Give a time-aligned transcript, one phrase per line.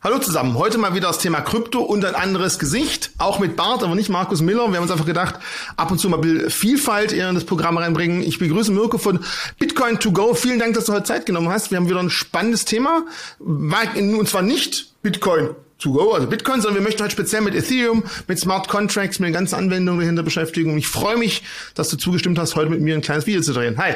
[0.00, 3.82] Hallo zusammen, heute mal wieder das Thema Krypto und ein anderes Gesicht, auch mit Bart,
[3.82, 4.68] aber nicht Markus Miller.
[4.68, 5.40] Wir haben uns einfach gedacht,
[5.76, 8.22] ab und zu mal Vielfalt in das Programm reinbringen.
[8.22, 9.18] Ich begrüße Mirko von
[9.58, 10.34] Bitcoin to go.
[10.34, 11.72] Vielen Dank, dass du heute Zeit genommen hast.
[11.72, 13.06] Wir haben wieder ein spannendes Thema,
[13.40, 18.04] und zwar nicht Bitcoin to go, also Bitcoin, sondern wir möchten heute speziell mit Ethereum,
[18.28, 20.70] mit Smart Contracts, mit den ganzen Anwendungen dahinter beschäftigen.
[20.70, 21.42] Und ich freue mich,
[21.74, 23.78] dass du zugestimmt hast, heute mit mir ein kleines Video zu drehen.
[23.78, 23.94] Hi.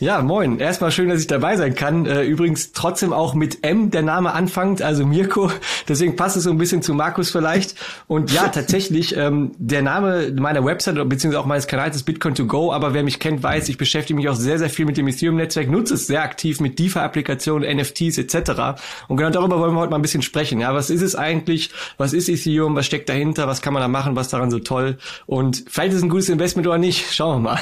[0.00, 0.60] Ja, moin.
[0.60, 2.06] Erstmal schön, dass ich dabei sein kann.
[2.06, 5.50] Äh, übrigens trotzdem auch mit M der Name anfängt, also Mirko.
[5.88, 7.74] Deswegen passt es so ein bisschen zu Markus vielleicht.
[8.06, 12.46] Und ja, tatsächlich, ähm, der Name meiner Website beziehungsweise auch meines Kanals ist Bitcoin to
[12.46, 12.72] go.
[12.72, 15.68] Aber wer mich kennt, weiß, ich beschäftige mich auch sehr, sehr viel mit dem Ethereum-Netzwerk,
[15.68, 18.80] nutze es sehr aktiv mit DeFi-Applikationen, NFTs etc.
[19.08, 20.60] Und genau darüber wollen wir heute mal ein bisschen sprechen.
[20.60, 21.70] Ja, was ist es eigentlich?
[21.96, 22.76] Was ist Ethereum?
[22.76, 23.48] Was steckt dahinter?
[23.48, 24.14] Was kann man da machen?
[24.14, 24.96] Was daran so toll?
[25.26, 27.12] Und vielleicht ist es ein gutes Investment oder nicht.
[27.12, 27.60] Schauen wir mal.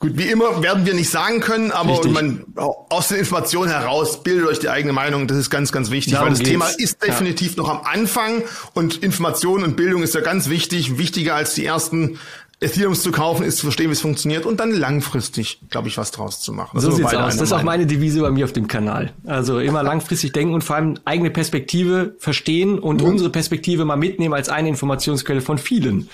[0.00, 4.48] Gut, wie immer werden wir nicht sagen können, aber man, aus den Informationen heraus bildet
[4.48, 5.26] euch die eigene Meinung.
[5.26, 6.50] Das ist ganz, ganz wichtig, Darum weil das geht's.
[6.50, 7.62] Thema ist definitiv ja.
[7.62, 8.42] noch am Anfang
[8.72, 10.96] und Information und Bildung ist ja ganz wichtig.
[10.96, 12.18] Wichtiger als die ersten
[12.60, 16.12] Ethereums zu kaufen, ist zu verstehen, wie es funktioniert und dann langfristig, glaube ich, was
[16.12, 16.70] draus zu machen.
[16.74, 17.36] Das so sieht's aus.
[17.36, 19.12] Das ist auch meine Devise bei mir auf dem Kanal.
[19.26, 23.08] Also immer langfristig denken und vor allem eigene Perspektive verstehen und mhm.
[23.08, 26.08] unsere Perspektive mal mitnehmen als eine Informationsquelle von vielen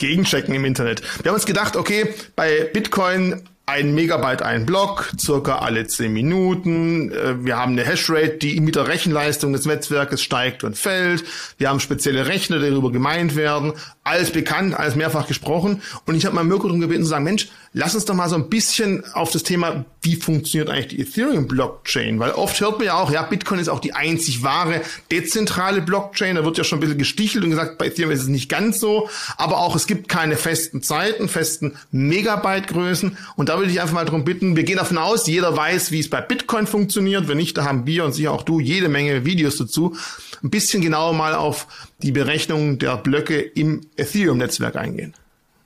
[0.00, 1.02] gegenchecken im Internet.
[1.22, 7.12] Wir haben uns gedacht, okay, bei Bitcoin ein Megabyte ein Block, circa alle zehn Minuten.
[7.12, 11.24] Äh, wir haben eine Hashrate, die mit der Rechenleistung des Netzwerkes steigt und fällt.
[11.56, 13.74] Wir haben spezielle Rechner, die darüber gemeint werden.
[14.02, 15.82] Alles bekannt, alles mehrfach gesprochen.
[16.04, 18.34] Und ich habe mal Mirko darum gebeten zu sagen, Mensch, lass uns doch mal so
[18.34, 22.18] ein bisschen auf das Thema, wie funktioniert eigentlich die Ethereum-Blockchain?
[22.18, 24.80] Weil oft hört man ja auch, ja, Bitcoin ist auch die einzig wahre
[25.12, 26.36] dezentrale Blockchain.
[26.36, 28.80] Da wird ja schon ein bisschen gestichelt und gesagt, bei Ethereum ist es nicht ganz
[28.80, 29.08] so.
[29.36, 33.16] Aber auch es gibt keine festen Zeiten, festen Megabyte-Größen.
[33.36, 36.00] Und da würde ich einfach mal darum bitten, wir gehen davon aus, jeder weiß, wie
[36.00, 37.28] es bei Bitcoin funktioniert.
[37.28, 39.94] Wenn nicht, da haben wir und sicher auch du jede Menge Videos dazu.
[40.42, 41.66] Ein bisschen genauer mal auf
[42.02, 45.14] die Berechnung der Blöcke im Ethereum-Netzwerk eingehen.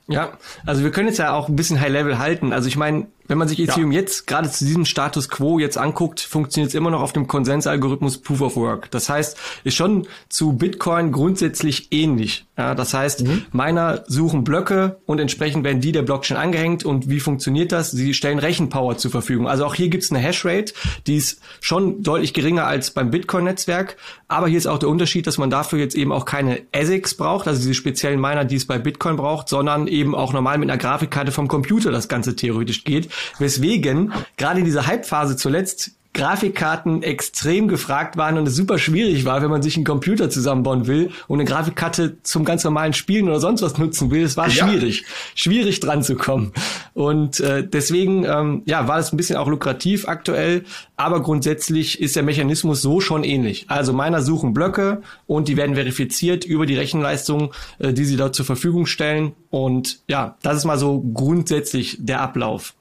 [0.09, 2.53] Ja, also wir können jetzt ja auch ein bisschen High Level halten.
[2.53, 4.01] Also ich meine, wenn man sich Ethereum ja.
[4.01, 8.19] jetzt gerade zu diesem Status quo jetzt anguckt, funktioniert es immer noch auf dem Konsensalgorithmus
[8.19, 8.91] Proof of Work.
[8.91, 12.47] Das heißt, ist schon zu Bitcoin grundsätzlich ähnlich.
[12.57, 13.47] Ja, das heißt, mhm.
[13.53, 16.85] Miner suchen Blöcke und entsprechend werden die der Blockchain angehängt.
[16.85, 17.91] Und wie funktioniert das?
[17.91, 19.49] Sie stellen Rechenpower zur Verfügung.
[19.49, 20.73] Also auch hier gibt es eine Hashrate,
[21.07, 23.97] die ist schon deutlich geringer als beim Bitcoin-Netzwerk.
[24.29, 27.49] Aber hier ist auch der Unterschied, dass man dafür jetzt eben auch keine ASICs braucht,
[27.49, 30.79] also diese speziellen Miner, die es bei Bitcoin braucht, sondern eben auch normal mit einer
[30.79, 33.11] Grafikkarte vom Computer das Ganze theoretisch geht.
[33.39, 39.43] Weswegen gerade in dieser Hype-Phase zuletzt Grafikkarten extrem gefragt waren und es super schwierig war,
[39.43, 43.41] wenn man sich einen Computer zusammenbauen will und eine Grafikkarte zum ganz normalen Spielen oder
[43.41, 44.23] sonst was nutzen will.
[44.23, 44.69] Es war ja.
[44.69, 45.05] schwierig,
[45.35, 46.53] schwierig dran zu kommen.
[46.95, 50.65] Und äh, deswegen ähm, ja, war es ein bisschen auch lukrativ aktuell,
[50.97, 53.67] aber grundsätzlich ist der Mechanismus so schon ähnlich.
[53.69, 58.37] Also meiner suchen Blöcke und die werden verifiziert über die Rechenleistung, äh, die sie dort
[58.37, 59.33] zur Verfügung stellen.
[59.51, 62.75] Und ja, das ist mal so grundsätzlich der Ablauf.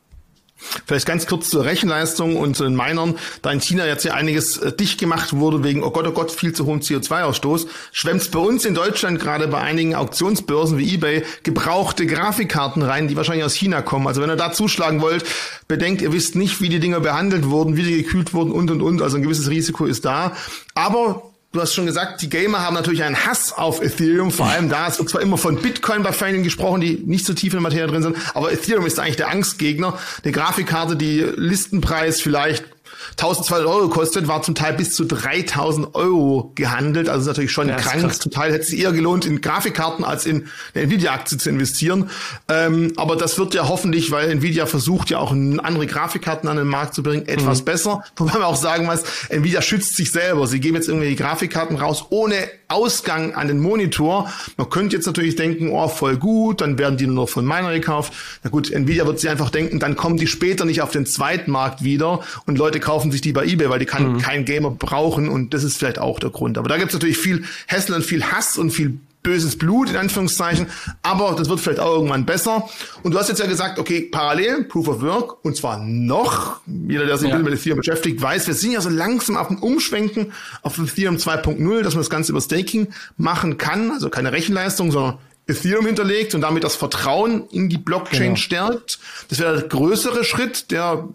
[0.86, 3.16] Vielleicht ganz kurz zur Rechenleistung und zu den Minern.
[3.42, 6.32] Da in China jetzt ja einiges äh, dicht gemacht wurde wegen, oh Gott, oh Gott,
[6.32, 10.94] viel zu hohem CO2-Ausstoß, schwemmt es bei uns in Deutschland gerade bei einigen Auktionsbörsen wie
[10.94, 14.08] eBay gebrauchte Grafikkarten rein, die wahrscheinlich aus China kommen.
[14.08, 15.26] Also wenn ihr da zuschlagen wollt,
[15.68, 18.82] bedenkt, ihr wisst nicht, wie die Dinger behandelt wurden, wie die gekühlt wurden und und
[18.82, 19.02] und.
[19.02, 20.34] Also ein gewisses Risiko ist da.
[20.76, 24.70] Aber Du hast schon gesagt, die Gamer haben natürlich einen Hass auf Ethereum, vor allem
[24.70, 24.88] da.
[24.88, 27.62] Es wird zwar immer von Bitcoin bei Fans gesprochen, die nicht so tief in der
[27.62, 30.00] Materie drin sind, aber Ethereum ist eigentlich der Angstgegner.
[30.24, 32.66] Eine Grafikkarte, die Listenpreis vielleicht
[33.12, 37.10] 1200 Euro kostet, war zum Teil bis zu 3000 Euro gehandelt.
[37.10, 38.14] Also ist natürlich schon ja, krank.
[38.14, 42.10] Zum Teil hätte es eher gelohnt, in Grafikkarten als in eine Nvidia-Aktie zu investieren.
[42.50, 46.68] Ähm, aber das wird ja hoffentlich, weil Nvidia versucht ja auch andere Grafikkarten an den
[46.68, 47.66] Markt zu bringen, etwas mhm.
[47.66, 48.04] besser.
[48.18, 50.48] Wobei man auch sagen muss, Nvidia schützt sich selber.
[50.48, 52.36] Sie geben jetzt irgendwie die Grafikkarten raus ohne
[52.68, 54.32] Ausgang an den Monitor.
[54.58, 57.72] Man könnte jetzt natürlich denken, oh, voll gut, dann werden die nur noch von Miner
[57.72, 58.14] gekauft.
[58.44, 61.84] Na gut, Nvidia wird sich einfach denken, dann kommen die später nicht auf den Zweitmarkt
[61.84, 64.18] wieder und Leute kaufen sich die bei eBay, weil die kann mhm.
[64.20, 66.58] kein Gamer brauchen und das ist vielleicht auch der Grund.
[66.58, 69.96] Aber da gibt es natürlich viel Hassel und viel Hass und viel böses Blut, in
[69.96, 70.68] Anführungszeichen,
[71.02, 72.70] aber das wird vielleicht auch irgendwann besser.
[73.02, 77.06] Und du hast jetzt ja gesagt, okay, parallel, Proof of Work, und zwar noch, jeder,
[77.06, 77.40] der sich ja.
[77.40, 81.82] mit Ethereum beschäftigt, weiß, wir sind ja so langsam auf dem Umschwenken auf Ethereum 2.0,
[81.82, 86.42] dass man das Ganze über Staking machen kann, also keine Rechenleistung, sondern Ethereum hinterlegt und
[86.42, 88.36] damit das Vertrauen in die Blockchain genau.
[88.36, 89.00] stärkt.
[89.30, 91.08] Das wäre der größere Schritt, der,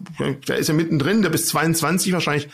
[0.46, 2.48] der ist ja mittendrin, der bis 22 wahrscheinlich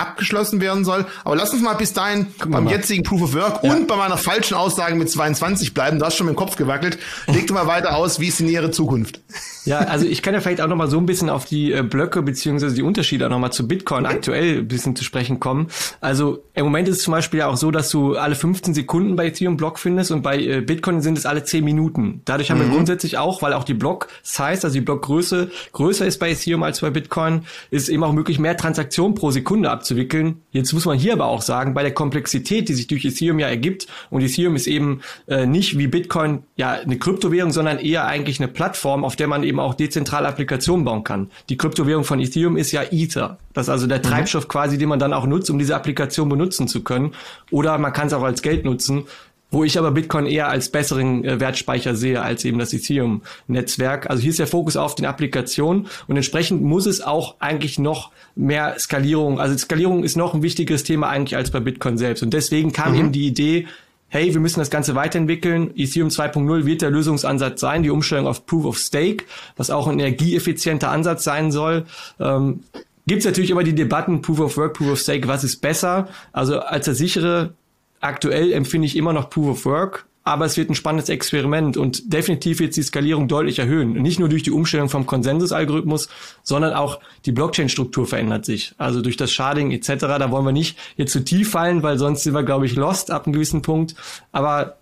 [0.00, 1.06] abgeschlossen werden soll.
[1.24, 2.72] Aber lass uns mal bis dahin beim mal.
[2.72, 3.72] jetzigen Proof of Work ja.
[3.72, 5.98] und bei meiner falschen Aussage mit 22 bleiben.
[5.98, 6.98] Du hast schon mit dem Kopf gewackelt.
[7.26, 9.20] Leg doch mal weiter aus, wie ist die nähere Zukunft?
[9.64, 11.82] Ja, also ich kann ja vielleicht auch noch mal so ein bisschen auf die äh,
[11.82, 15.68] Blöcke beziehungsweise die Unterschiede auch noch mal zu Bitcoin aktuell ein bisschen zu sprechen kommen.
[16.00, 19.16] Also im Moment ist es zum Beispiel ja auch so, dass du alle 15 Sekunden
[19.16, 22.22] bei Ethereum Block findest und bei äh, Bitcoin sind es alle 10 Minuten.
[22.24, 22.70] Dadurch haben mhm.
[22.70, 26.80] wir grundsätzlich auch, weil auch die Block-Size, also die Blockgröße größer ist bei Ethereum als
[26.80, 30.42] bei Bitcoin, ist eben auch möglich, mehr Transaktionen pro Sekunde abzuwickeln.
[30.52, 33.48] Jetzt muss man hier aber auch sagen, bei der Komplexität, die sich durch Ethereum ja
[33.48, 38.40] ergibt, und Ethereum ist eben äh, nicht wie Bitcoin ja eine Kryptowährung, sondern eher eigentlich
[38.40, 41.30] eine Plattform, auf der man eben auch dezentrale Applikationen bauen kann.
[41.48, 43.38] Die Kryptowährung von Ethereum ist ja Ether.
[43.52, 44.02] Das ist also der mhm.
[44.02, 47.12] Treibstoff quasi, den man dann auch nutzt, um diese Applikation benutzen zu können.
[47.50, 49.04] Oder man kann es auch als Geld nutzen.
[49.50, 54.08] Wo ich aber Bitcoin eher als besseren äh, Wertspeicher sehe als eben das Ethereum-Netzwerk.
[54.08, 58.10] Also hier ist der Fokus auf den Applikationen und entsprechend muss es auch eigentlich noch
[58.36, 62.22] mehr Skalierung, also Skalierung ist noch ein wichtigeres Thema eigentlich als bei Bitcoin selbst.
[62.22, 62.98] Und deswegen kam mhm.
[62.98, 63.66] eben die Idee,
[64.10, 65.70] hey, wir müssen das Ganze weiterentwickeln.
[65.76, 69.24] Ethereum 2.0 wird der Lösungsansatz sein, die Umstellung auf Proof of Stake,
[69.56, 71.86] was auch ein energieeffizienter Ansatz sein soll.
[72.18, 72.60] Ähm,
[73.06, 76.08] Gibt es natürlich immer die Debatten Proof of Work, Proof of Stake, was ist besser?
[76.32, 77.54] Also als der sichere,
[78.00, 82.12] aktuell empfinde ich immer noch Proof of Work, aber es wird ein spannendes Experiment und
[82.12, 83.92] definitiv wird die Skalierung deutlich erhöhen.
[83.94, 86.08] Nicht nur durch die Umstellung vom Konsensusalgorithmus,
[86.42, 88.74] sondern auch die Blockchain-Struktur verändert sich.
[88.76, 89.88] Also durch das Sharding etc.
[89.98, 93.10] Da wollen wir nicht jetzt zu tief fallen, weil sonst sind wir, glaube ich, lost
[93.10, 93.94] ab einem gewissen Punkt.
[94.30, 94.79] Aber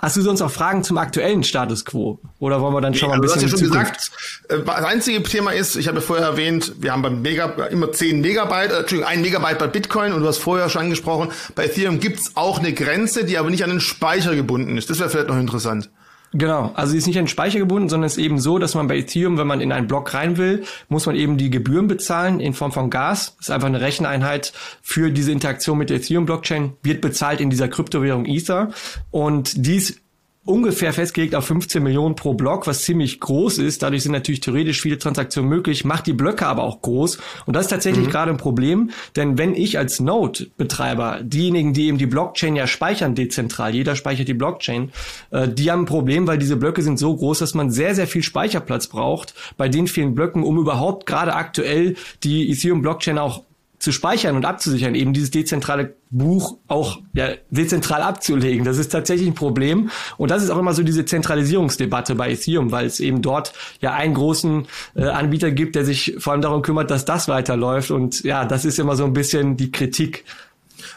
[0.00, 2.20] Hast du sonst auch Fragen zum aktuellen Status quo?
[2.38, 3.40] Oder wollen wir dann schon nee, mal ein bisschen.
[3.40, 4.10] Du hast ja schon gesagt,
[4.48, 7.90] äh, das einzige Thema ist, ich habe ja vorher erwähnt, wir haben beim Mega immer
[7.90, 11.64] 10 Megabyte, äh, Entschuldigung, 1 Megabyte bei Bitcoin und du hast vorher schon angesprochen, bei
[11.64, 14.88] Ethereum gibt's auch eine Grenze, die aber nicht an den Speicher gebunden ist.
[14.88, 15.90] Das wäre vielleicht noch interessant.
[16.32, 18.86] Genau, also sie ist nicht an Speicher gebunden, sondern es ist eben so, dass man
[18.86, 22.40] bei Ethereum, wenn man in einen Block rein will, muss man eben die Gebühren bezahlen
[22.40, 23.34] in Form von Gas.
[23.36, 24.52] Das ist einfach eine Recheneinheit
[24.82, 28.70] für diese Interaktion mit der Ethereum-Blockchain, wird bezahlt in dieser Kryptowährung Ether.
[29.10, 30.00] Und dies
[30.48, 33.82] ungefähr festgelegt auf 15 Millionen pro Block, was ziemlich groß ist.
[33.82, 37.18] Dadurch sind natürlich theoretisch viele Transaktionen möglich, macht die Blöcke aber auch groß.
[37.46, 38.10] Und das ist tatsächlich mhm.
[38.10, 43.14] gerade ein Problem, denn wenn ich als Node-Betreiber, diejenigen, die eben die Blockchain ja speichern
[43.14, 44.90] dezentral, jeder speichert die Blockchain,
[45.30, 48.06] äh, die haben ein Problem, weil diese Blöcke sind so groß, dass man sehr, sehr
[48.06, 53.42] viel Speicherplatz braucht bei den vielen Blöcken, um überhaupt gerade aktuell die Ethereum-Blockchain auch
[53.78, 58.64] zu speichern und abzusichern, eben dieses dezentrale Buch auch ja, dezentral abzulegen.
[58.64, 59.90] Das ist tatsächlich ein Problem.
[60.16, 63.94] Und das ist auch immer so diese Zentralisierungsdebatte bei Ethereum, weil es eben dort ja
[63.94, 64.66] einen großen
[64.96, 67.90] äh, Anbieter gibt, der sich vor allem darum kümmert, dass das weiterläuft.
[67.90, 70.24] Und ja, das ist immer so ein bisschen die Kritik.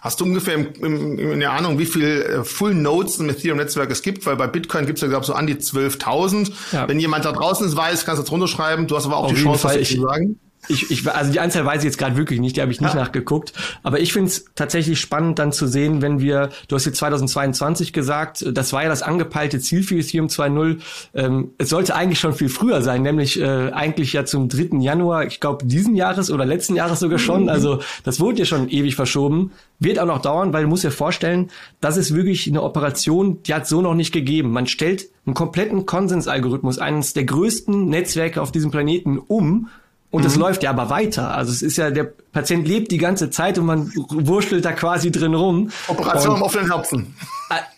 [0.02, 3.92] Hast du ungefähr im, im, in der Ahnung, wie viel äh, Full Nodes im Ethereum-Netzwerk
[3.92, 4.26] es gibt?
[4.26, 6.52] Weil bei Bitcoin gibt es ja, glaube ich, so an die 12.000.
[6.72, 6.88] Ja.
[6.88, 8.88] Wenn jemand da draußen ist, weiß, kannst du drunter schreiben.
[8.88, 9.78] Du hast aber auch Auf die Chance, Fall.
[9.78, 12.62] das zu sagen ich, ich, also die Anzahl weiß ich jetzt gerade wirklich nicht, die
[12.62, 13.00] habe ich nicht ja.
[13.00, 13.54] nachgeguckt.
[13.84, 17.94] Aber ich finde es tatsächlich spannend dann zu sehen, wenn wir, du hast jetzt 2022
[17.94, 20.78] gesagt, das war ja das angepeilte Ziel für Ethereum 2.0.
[21.16, 24.78] Ähm, es sollte eigentlich schon viel früher sein, nämlich äh, eigentlich ja zum 3.
[24.80, 27.50] Januar, ich glaube diesen Jahres oder letzten Jahres sogar schon.
[27.50, 29.52] Also das wurde ja schon ewig verschoben.
[29.80, 31.50] Wird auch noch dauern, weil du musst dir vorstellen,
[31.80, 34.52] das ist wirklich eine Operation, die hat so noch nicht gegeben.
[34.52, 39.70] Man stellt einen kompletten Konsensalgorithmus, eines der größten Netzwerke auf diesem Planeten um
[40.12, 40.42] und es mhm.
[40.42, 41.34] läuft ja aber weiter.
[41.34, 45.10] Also es ist ja, der Patient lebt die ganze Zeit und man wurschtelt da quasi
[45.10, 45.72] drin rum.
[45.88, 47.16] Operation im offenen Herzen.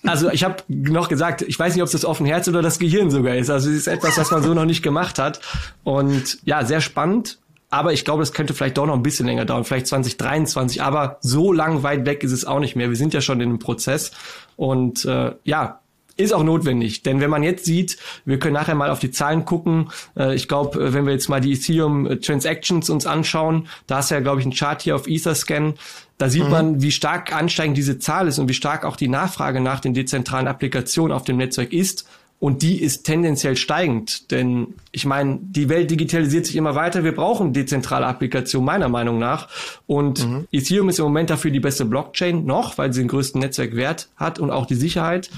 [0.06, 2.80] Also ich habe noch gesagt, ich weiß nicht, ob es das offene Herz oder das
[2.80, 3.50] Gehirn sogar ist.
[3.50, 5.42] Also es ist etwas, was man so noch nicht gemacht hat.
[5.84, 7.38] Und ja, sehr spannend.
[7.70, 10.84] Aber ich glaube, das könnte vielleicht doch noch ein bisschen länger dauern, vielleicht 2023.
[10.84, 12.90] Aber so lang weit weg ist es auch nicht mehr.
[12.90, 14.12] Wir sind ja schon in einem Prozess.
[14.56, 15.80] Und äh, ja,
[16.16, 19.46] ist auch notwendig, denn wenn man jetzt sieht, wir können nachher mal auf die Zahlen
[19.46, 19.90] gucken.
[20.16, 24.00] Äh, ich glaube, äh, wenn wir jetzt mal die Ethereum äh, Transactions uns anschauen, da
[24.00, 25.74] ist ja, glaube ich, ein Chart hier auf Etherscan.
[26.18, 26.52] Da sieht mhm.
[26.52, 29.94] man, wie stark ansteigend diese Zahl ist und wie stark auch die Nachfrage nach den
[29.94, 32.08] dezentralen Applikationen auf dem Netzwerk ist.
[32.44, 37.06] Und die ist tendenziell steigend, denn ich meine, die Welt digitalisiert sich immer weiter.
[37.06, 39.48] Wir brauchen dezentrale Applikationen meiner Meinung nach.
[39.88, 40.48] Und mhm.
[40.52, 44.40] Ethereum ist im Moment dafür die beste Blockchain noch, weil sie den größten Netzwerkwert hat
[44.40, 45.30] und auch die Sicherheit.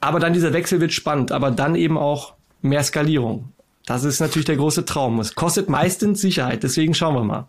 [0.00, 3.52] Aber dann dieser Wechsel wird spannend, aber dann eben auch mehr Skalierung.
[3.86, 5.20] Das ist natürlich der große Traum.
[5.20, 7.48] Es kostet meistens Sicherheit, deswegen schauen wir mal.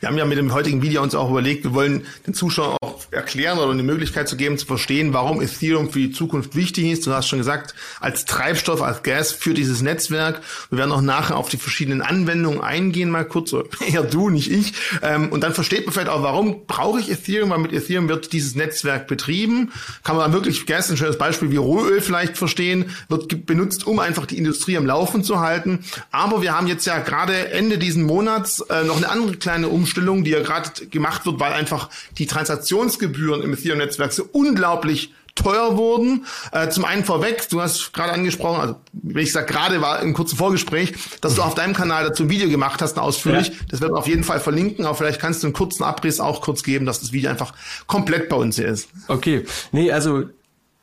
[0.00, 3.04] Wir haben ja mit dem heutigen Video uns auch überlegt, wir wollen den Zuschauern auch
[3.10, 7.06] erklären oder eine Möglichkeit zu geben, zu verstehen, warum Ethereum für die Zukunft wichtig ist.
[7.06, 10.40] Du hast schon gesagt, als Treibstoff, als Gas für dieses Netzwerk.
[10.70, 13.54] Wir werden auch nachher auf die verschiedenen Anwendungen eingehen, mal kurz,
[13.86, 14.72] eher du, nicht ich.
[15.02, 18.32] Ähm, und dann versteht man vielleicht auch, warum brauche ich Ethereum, weil mit Ethereum wird
[18.32, 19.72] dieses Netzwerk betrieben.
[20.02, 24.26] Kann man wirklich Gas, ein schönes Beispiel wie Rohöl vielleicht verstehen, wird benutzt, um einfach
[24.26, 25.84] die Industrie am Laufen zu halten.
[26.10, 29.68] Aber wir haben jetzt ja gerade Ende diesen Monats äh, noch eine andere kleine kleine
[29.68, 35.76] Umstellung, die ja gerade gemacht wird, weil einfach die Transaktionsgebühren im Ethereum-Netzwerk so unglaublich teuer
[35.76, 36.26] wurden.
[36.50, 40.12] Äh, zum einen vorweg, du hast gerade angesprochen, also wenn ich sage gerade, war im
[40.12, 43.48] kurzen Vorgespräch, dass du auf deinem Kanal dazu ein Video gemacht hast, ausführlich.
[43.48, 43.54] Ja.
[43.70, 46.40] Das werden wir auf jeden Fall verlinken, aber vielleicht kannst du einen kurzen Abriss auch
[46.40, 47.52] kurz geben, dass das Video einfach
[47.86, 48.88] komplett bei uns hier ist.
[49.06, 50.24] Okay, nee, also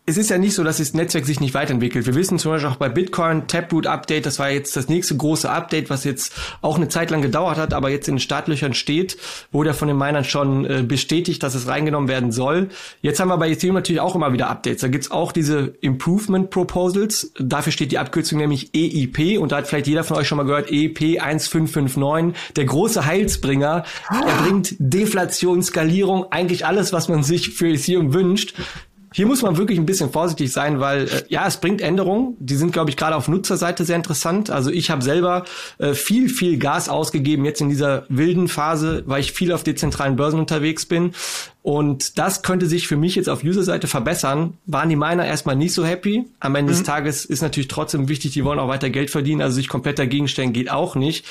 [0.08, 2.06] es ist ja nicht so, dass das Netzwerk sich nicht weiterentwickelt.
[2.06, 5.50] Wir wissen zum Beispiel auch bei Bitcoin, Taproot Update, das war jetzt das nächste große
[5.50, 9.18] Update, was jetzt auch eine Zeit lang gedauert hat, aber jetzt in den Startlöchern steht,
[9.52, 12.70] wurde ja von den Minern schon äh, bestätigt, dass es reingenommen werden soll.
[13.02, 14.82] Jetzt haben wir bei Ethereum natürlich auch immer wieder Updates.
[14.82, 17.32] Da gibt's auch diese Improvement Proposals.
[17.40, 20.46] Dafür steht die Abkürzung nämlich EIP und da hat vielleicht jeder von euch schon mal
[20.46, 23.84] gehört, EIP 1559, der große Heilsbringer.
[24.12, 28.54] Er bringt Deflation, Skalierung, eigentlich alles, was man sich für Ethereum wünscht.
[29.16, 32.36] Hier muss man wirklich ein bisschen vorsichtig sein, weil äh, ja, es bringt Änderungen.
[32.38, 34.50] Die sind, glaube ich, gerade auf Nutzerseite sehr interessant.
[34.50, 35.46] Also ich habe selber
[35.78, 40.18] äh, viel, viel Gas ausgegeben jetzt in dieser wilden Phase, weil ich viel auf dezentralen
[40.18, 41.14] Börsen unterwegs bin.
[41.62, 44.58] Und das könnte sich für mich jetzt auf User-Seite verbessern.
[44.66, 46.26] Waren die Miner erstmal nicht so happy.
[46.42, 46.76] Am Ende mhm.
[46.76, 49.42] des Tages ist natürlich trotzdem wichtig, die wollen auch weiter Geld verdienen.
[49.42, 51.26] Also sich komplett dagegen stellen geht auch nicht.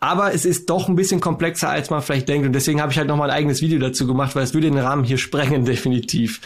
[0.00, 2.46] Aber es ist doch ein bisschen komplexer, als man vielleicht denkt.
[2.46, 4.78] Und deswegen habe ich halt nochmal ein eigenes Video dazu gemacht, weil es würde den
[4.78, 6.40] Rahmen hier sprengen, definitiv.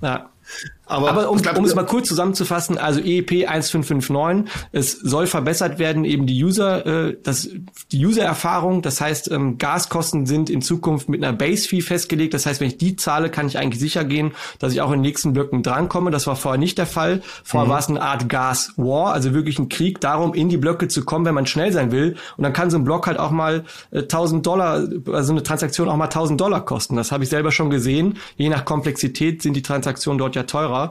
[0.00, 0.30] Ja.
[0.86, 6.04] Aber, Aber um, um es mal kurz zusammenzufassen, also EEP 1559, es soll verbessert werden,
[6.04, 7.48] eben die User, äh, das,
[7.92, 8.82] die User-Erfahrung.
[8.82, 12.34] Das heißt, ähm, Gaskosten sind in Zukunft mit einer Base-Fee festgelegt.
[12.34, 14.98] Das heißt, wenn ich die zahle, kann ich eigentlich sicher gehen, dass ich auch in
[14.98, 16.10] den nächsten Blöcken drankomme.
[16.10, 17.22] Das war vorher nicht der Fall.
[17.44, 17.72] Vorher mhm.
[17.72, 21.24] war es eine Art Gas-War, also wirklich ein Krieg darum, in die Blöcke zu kommen,
[21.24, 22.16] wenn man schnell sein will.
[22.36, 25.88] Und dann kann so ein Block halt auch mal äh, 1000 Dollar, also eine Transaktion
[25.88, 26.96] auch mal 1000 Dollar kosten.
[26.96, 28.18] Das habe ich selber schon gesehen.
[28.36, 30.81] Je nach Komplexität sind die Transaktionen dort ja teurer.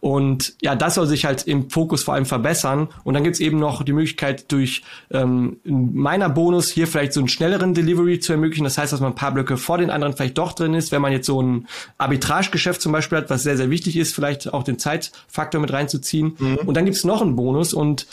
[0.00, 2.88] Und ja, das soll sich halt im Fokus vor allem verbessern.
[3.04, 7.28] Und dann gibt's eben noch die Möglichkeit, durch ähm, meiner Bonus hier vielleicht so einen
[7.28, 8.64] schnelleren Delivery zu ermöglichen.
[8.64, 10.92] Das heißt, dass man ein paar Blöcke vor den anderen vielleicht doch drin ist.
[10.92, 11.66] Wenn man jetzt so ein
[11.98, 16.36] Arbitragegeschäft zum Beispiel hat, was sehr, sehr wichtig ist, vielleicht auch den Zeitfaktor mit reinzuziehen.
[16.38, 16.56] Mhm.
[16.66, 18.06] Und dann gibt's noch einen Bonus und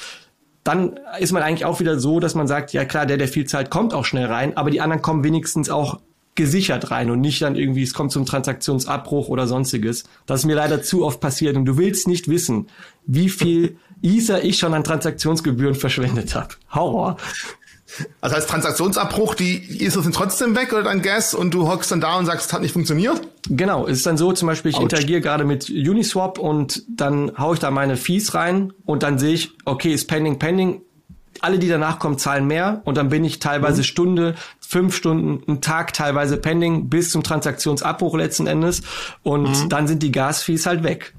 [0.63, 3.45] dann ist man eigentlich auch wieder so, dass man sagt, ja klar, der, der viel
[3.45, 5.99] zahlt, kommt auch schnell rein, aber die anderen kommen wenigstens auch
[6.39, 10.05] gesichert rein und nicht dann irgendwie, es kommt zum Transaktionsabbruch oder sonstiges.
[10.25, 12.67] Das ist mir leider zu oft passiert und du willst nicht wissen,
[13.05, 16.55] wie viel Ether ich schon an Transaktionsgebühren verschwendet habe.
[16.73, 17.17] Horror.
[18.21, 21.99] Also als Transaktionsabbruch, die Ether sind trotzdem weg oder dann Gas und du hockst dann
[21.99, 23.19] da und sagst, es hat nicht funktioniert?
[23.49, 24.83] Genau, es ist dann so, zum Beispiel, ich Ouch.
[24.83, 29.33] interagiere gerade mit Uniswap und dann haue ich da meine Fees rein und dann sehe
[29.33, 30.83] ich, okay, ist pending, pending,
[31.41, 33.85] alle, die danach kommen, zahlen mehr und dann bin ich teilweise mhm.
[33.85, 38.81] Stunde, fünf Stunden, einen Tag teilweise pending bis zum Transaktionsabbruch letzten Endes
[39.23, 39.69] und mhm.
[39.69, 41.13] dann sind die Gasfees halt weg.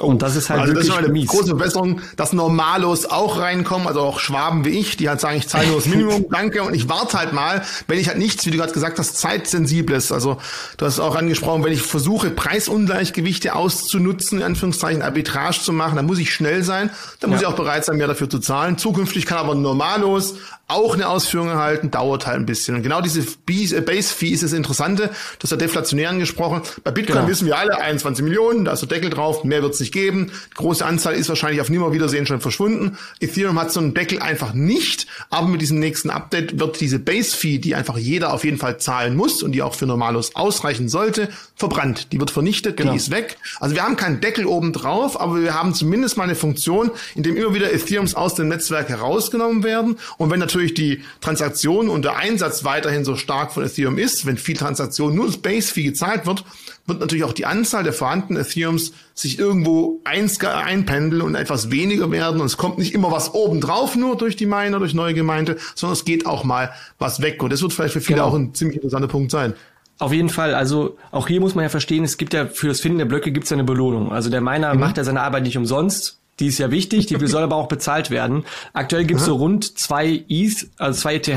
[0.00, 1.28] Oh, und das ist halt also wirklich das ist eine mies.
[1.28, 5.46] große Verbesserung, dass Normalos auch reinkommen, also auch Schwaben wie ich, die halt sagen, ich
[5.46, 8.50] zahle nur das Minimum, danke, und ich warte halt mal, wenn ich halt nichts, wie
[8.50, 10.38] du gerade gesagt hast, zeitsensibles, also
[10.78, 16.06] du hast auch angesprochen, wenn ich versuche, Preisungleichgewichte auszunutzen, in Anführungszeichen Arbitrage zu machen, dann
[16.06, 17.48] muss ich schnell sein, dann muss ja.
[17.48, 18.78] ich auch bereit sein, mehr dafür zu zahlen.
[18.78, 20.34] Zukünftig kann aber Normalos
[20.66, 22.74] auch eine Ausführung erhalten, dauert halt ein bisschen.
[22.74, 26.62] Und genau diese äh, Base-Fee ist das Interessante, das hat deflationär angesprochen.
[26.82, 27.28] Bei Bitcoin genau.
[27.28, 30.32] wissen wir alle, 21 Millionen, da ist der Deckel drauf, mehr wird es nicht geben.
[30.50, 32.96] Die große Anzahl ist wahrscheinlich auf Nimmerwiedersehen schon verschwunden.
[33.20, 37.58] Ethereum hat so einen Deckel einfach nicht, aber mit diesem nächsten Update wird diese Base-Fee,
[37.58, 41.28] die einfach jeder auf jeden Fall zahlen muss und die auch für Normalos ausreichen sollte,
[41.54, 42.12] verbrannt.
[42.12, 42.92] Die wird vernichtet, genau.
[42.92, 43.36] die ist weg.
[43.60, 47.22] Also wir haben keinen Deckel oben drauf, aber wir haben zumindest mal eine Funktion, in
[47.22, 49.96] dem immer wieder Ethereums aus dem Netzwerk herausgenommen werden.
[50.16, 54.38] Und wenn natürlich die Transaktion und der Einsatz weiterhin so stark von Ethereum ist, wenn
[54.38, 56.44] viel Transaktion nur das Base-Fee gezahlt wird,
[56.86, 62.40] wird natürlich auch die Anzahl der vorhandenen Ethereums sich irgendwo einpendeln und etwas weniger werden.
[62.40, 65.94] Und es kommt nicht immer was obendrauf nur durch die Miner, durch neue Gemeinde, sondern
[65.94, 67.42] es geht auch mal was weg.
[67.42, 68.28] Und das wird vielleicht für viele genau.
[68.28, 69.54] auch ein ziemlich interessanter Punkt sein.
[69.98, 70.54] Auf jeden Fall.
[70.54, 73.32] Also auch hier muss man ja verstehen, es gibt ja für das Finden der Blöcke
[73.32, 74.12] gibt es ja eine Belohnung.
[74.12, 74.80] Also der Miner mhm.
[74.80, 76.18] macht ja seine Arbeit nicht umsonst.
[76.40, 78.44] Die ist ja wichtig, die soll aber auch bezahlt werden.
[78.72, 81.30] Aktuell gibt es so rund zwei ETH, also zwei ETH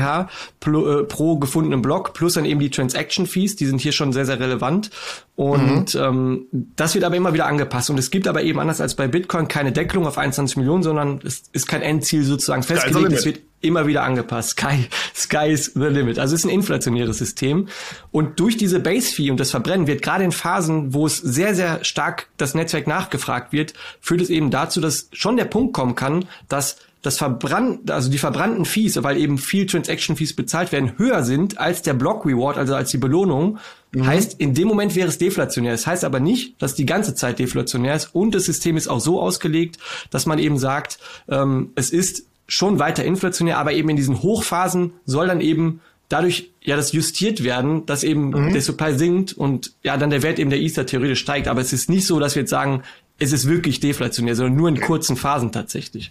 [0.60, 4.12] pro, äh, pro gefundenen Block, plus dann eben die Transaction Fees, die sind hier schon
[4.12, 4.90] sehr, sehr relevant.
[5.36, 6.00] Und mhm.
[6.00, 7.90] ähm, das wird aber immer wieder angepasst.
[7.90, 11.20] Und es gibt aber eben anders als bei Bitcoin keine Deckelung auf 21 Millionen, sondern
[11.24, 13.12] es ist kein Endziel sozusagen festgelegt.
[13.12, 14.50] Es wird immer wieder angepasst.
[14.50, 16.18] Sky, sky is the limit.
[16.18, 17.68] Also es ist ein inflationäres System.
[18.10, 21.54] Und durch diese Base Fee und das Verbrennen wird gerade in Phasen, wo es sehr,
[21.54, 25.94] sehr stark das Netzwerk nachgefragt wird, führt es eben dazu, dass schon der Punkt kommen
[25.94, 30.98] kann, dass das verbrannt, also die verbrannten Fees, weil eben viel Transaction Fees bezahlt werden,
[30.98, 33.58] höher sind als der Block Reward, also als die Belohnung.
[33.92, 34.06] Mhm.
[34.06, 35.72] Heißt, in dem Moment wäre es deflationär.
[35.72, 38.14] Das heißt aber nicht, dass die ganze Zeit deflationär ist.
[38.14, 39.78] Und das System ist auch so ausgelegt,
[40.10, 40.98] dass man eben sagt,
[41.28, 46.50] ähm, es ist schon weiter inflationär, aber eben in diesen Hochphasen soll dann eben dadurch
[46.62, 48.52] ja das justiert werden, dass eben mhm.
[48.52, 51.46] der Supply sinkt und ja dann der Wert eben der Ether theoretisch steigt.
[51.46, 52.82] Aber es ist nicht so, dass wir jetzt sagen,
[53.18, 56.10] es ist wirklich deflationär, sondern nur in kurzen Phasen tatsächlich.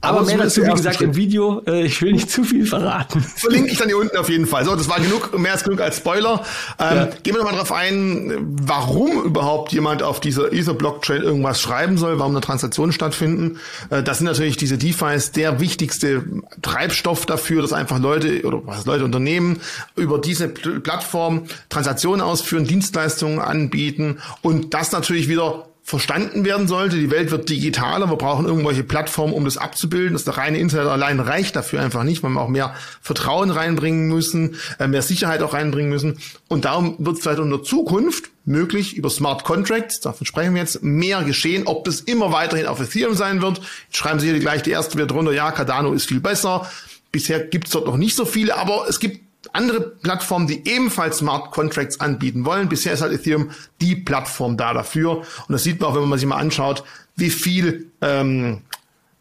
[0.00, 1.08] Aber, mehr dazu, wie gesagt, Schritt.
[1.08, 1.62] im Video.
[1.66, 3.20] Äh, ich will nicht zu viel verraten.
[3.36, 4.64] Verlinke ich dann hier unten auf jeden Fall.
[4.64, 6.44] So, das war genug, mehr als genug als Spoiler.
[6.78, 7.08] Ähm, ja.
[7.22, 12.32] Gehen wir nochmal drauf ein, warum überhaupt jemand auf dieser Ether-Blockchain irgendwas schreiben soll, warum
[12.32, 13.58] eine Transaktion stattfinden.
[13.90, 16.24] Äh, das sind natürlich diese DeFis der wichtigste
[16.62, 19.60] Treibstoff dafür, dass einfach Leute oder was Leute Unternehmen
[19.96, 26.96] über diese Plattform Transaktionen ausführen, Dienstleistungen anbieten und das natürlich wieder verstanden werden sollte.
[26.96, 30.12] Die Welt wird digitaler, wir brauchen irgendwelche Plattformen, um das abzubilden.
[30.12, 34.56] Das reine Internet allein reicht dafür einfach nicht, weil wir auch mehr Vertrauen reinbringen müssen,
[34.78, 36.18] äh, mehr Sicherheit auch reinbringen müssen.
[36.46, 40.60] Und darum wird es vielleicht in der Zukunft möglich, über Smart Contracts, davon sprechen wir
[40.60, 41.66] jetzt, mehr geschehen.
[41.66, 44.96] Ob das immer weiterhin auf Ethereum sein wird, jetzt schreiben Sie hier gleich die erste
[44.96, 46.70] wieder drunter, ja, Cardano ist viel besser.
[47.12, 51.18] Bisher gibt es dort noch nicht so viele, aber es gibt andere Plattformen, die ebenfalls
[51.18, 52.68] Smart Contracts anbieten wollen.
[52.68, 53.50] Bisher ist halt Ethereum
[53.80, 55.18] die Plattform da dafür.
[55.18, 56.84] Und das sieht man auch, wenn man sich mal anschaut,
[57.16, 58.62] wie viel ähm,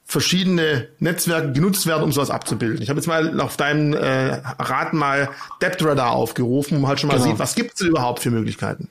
[0.06, 2.82] verschiedene Netzwerke genutzt werden, um sowas abzubilden.
[2.82, 5.30] Ich habe jetzt mal auf deinem äh, Raten mal
[5.62, 7.28] DepthRadar aufgerufen, um halt schon mal genau.
[7.28, 8.90] sieht, was gibt es denn überhaupt für Möglichkeiten.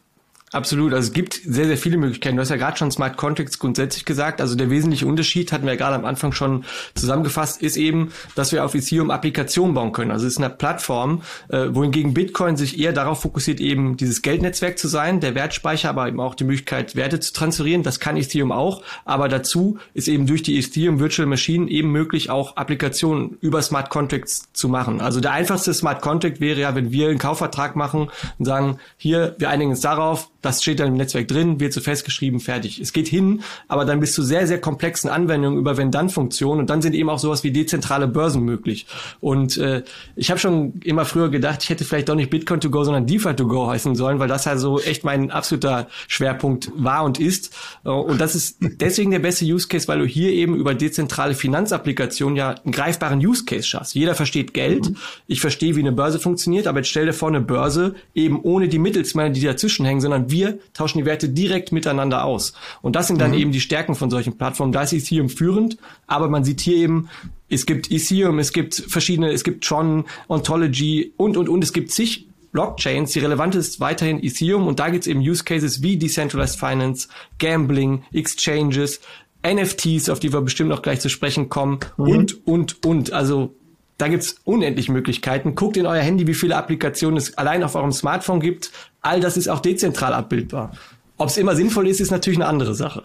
[0.57, 0.95] Absolut.
[0.95, 2.37] Also es gibt sehr, sehr viele Möglichkeiten.
[2.37, 4.41] Du hast ja gerade schon Smart Contracts grundsätzlich gesagt.
[4.41, 8.53] Also der wesentliche Unterschied, hatten wir ja gerade am Anfang schon zusammengefasst, ist eben, dass
[8.53, 10.11] wir auf Ethereum Applikationen bauen können.
[10.11, 14.79] Also es ist eine Plattform, äh, wohingegen Bitcoin sich eher darauf fokussiert, eben dieses Geldnetzwerk
[14.79, 17.83] zu sein, der Wertspeicher, aber eben auch die Möglichkeit, Werte zu transferieren.
[17.83, 18.83] Das kann Ethereum auch.
[19.05, 23.91] Aber dazu ist eben durch die Ethereum Virtual Machine eben möglich, auch Applikationen über Smart
[23.91, 25.03] Contracts zu machen.
[25.03, 28.09] Also der einfachste Smart Contract wäre ja, wenn wir einen Kaufvertrag machen
[28.39, 31.81] und sagen, hier, wir einigen uns darauf, das steht dann im Netzwerk drin, wird so
[31.81, 32.81] festgeschrieben, fertig.
[32.81, 36.83] Es geht hin, aber dann bis zu sehr, sehr komplexen Anwendungen über Wenn-Dann-Funktionen und dann
[36.83, 38.87] sind eben auch sowas wie dezentrale Börsen möglich.
[39.21, 39.83] Und äh,
[40.15, 43.07] ich habe schon immer früher gedacht, ich hätte vielleicht doch nicht Bitcoin to go, sondern
[43.07, 47.19] DeFi to go heißen sollen, weil das ja so echt mein absoluter Schwerpunkt war und
[47.19, 47.55] ist.
[47.85, 51.35] Äh, und das ist deswegen der beste Use Case, weil du hier eben über dezentrale
[51.35, 53.95] Finanzapplikationen ja einen greifbaren Use Case schaffst.
[53.95, 54.93] Jeder versteht Geld,
[55.27, 58.69] ich verstehe, wie eine Börse funktioniert, aber jetzt stell dir vor, eine Börse eben ohne
[58.69, 62.53] die Mittelsmänner, die dazwischen hängen, sondern wir tauschen die Werte direkt miteinander aus.
[62.83, 63.39] Und das sind dann mhm.
[63.39, 64.73] eben die Stärken von solchen Plattformen.
[64.73, 67.09] Da ist Ethereum führend, aber man sieht hier eben,
[67.49, 71.63] es gibt Ethereum, es gibt verschiedene, es gibt Tron, Ontology und, und, und.
[71.63, 73.13] Es gibt zig Blockchains.
[73.13, 77.09] Die relevante ist weiterhin Ethereum und da gibt es eben Use Cases wie Decentralized Finance,
[77.39, 79.01] Gambling, Exchanges,
[79.47, 82.05] NFTs, auf die wir bestimmt noch gleich zu sprechen kommen mhm.
[82.05, 83.13] und, und, und.
[83.13, 83.55] Also
[83.99, 85.55] da gibt's unendlich Möglichkeiten.
[85.55, 88.71] Guckt in euer Handy, wie viele Applikationen es allein auf eurem Smartphone gibt.
[89.07, 90.73] All das ist auch dezentral abbildbar.
[91.17, 93.05] Ob es immer sinnvoll ist, ist natürlich eine andere Sache.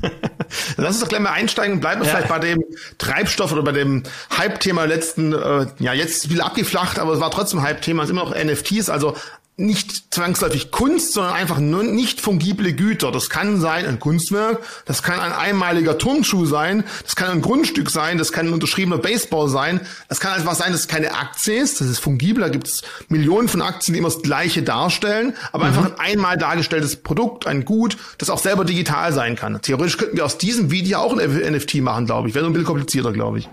[0.76, 1.80] Lass uns doch gleich mal einsteigen.
[1.80, 2.14] Bleiben wir ja.
[2.14, 2.64] vielleicht bei dem
[2.98, 4.02] Treibstoff oder bei dem
[4.36, 8.24] Hype-Thema letzten, äh, ja, jetzt wieder abgeflacht, aber es war trotzdem Hype-Thema, es ist immer
[8.24, 9.14] noch NFTs, also
[9.56, 13.12] nicht zwangsläufig Kunst, sondern einfach nur nicht fungible Güter.
[13.12, 17.88] Das kann sein ein Kunstwerk, das kann ein einmaliger Turnschuh sein, das kann ein Grundstück
[17.90, 21.56] sein, das kann ein unterschriebener Baseball sein, das kann einfach sein, dass es keine Aktie
[21.56, 25.34] ist, das ist fungibel, da gibt es Millionen von Aktien, die immer das Gleiche darstellen,
[25.52, 25.70] aber mhm.
[25.70, 29.62] einfach ein einmal dargestelltes Produkt, ein Gut, das auch selber digital sein kann.
[29.62, 32.34] Theoretisch könnten wir aus diesem Video auch ein NFT machen, glaube ich.
[32.34, 33.48] Wäre nur ein bisschen komplizierter, glaube ich.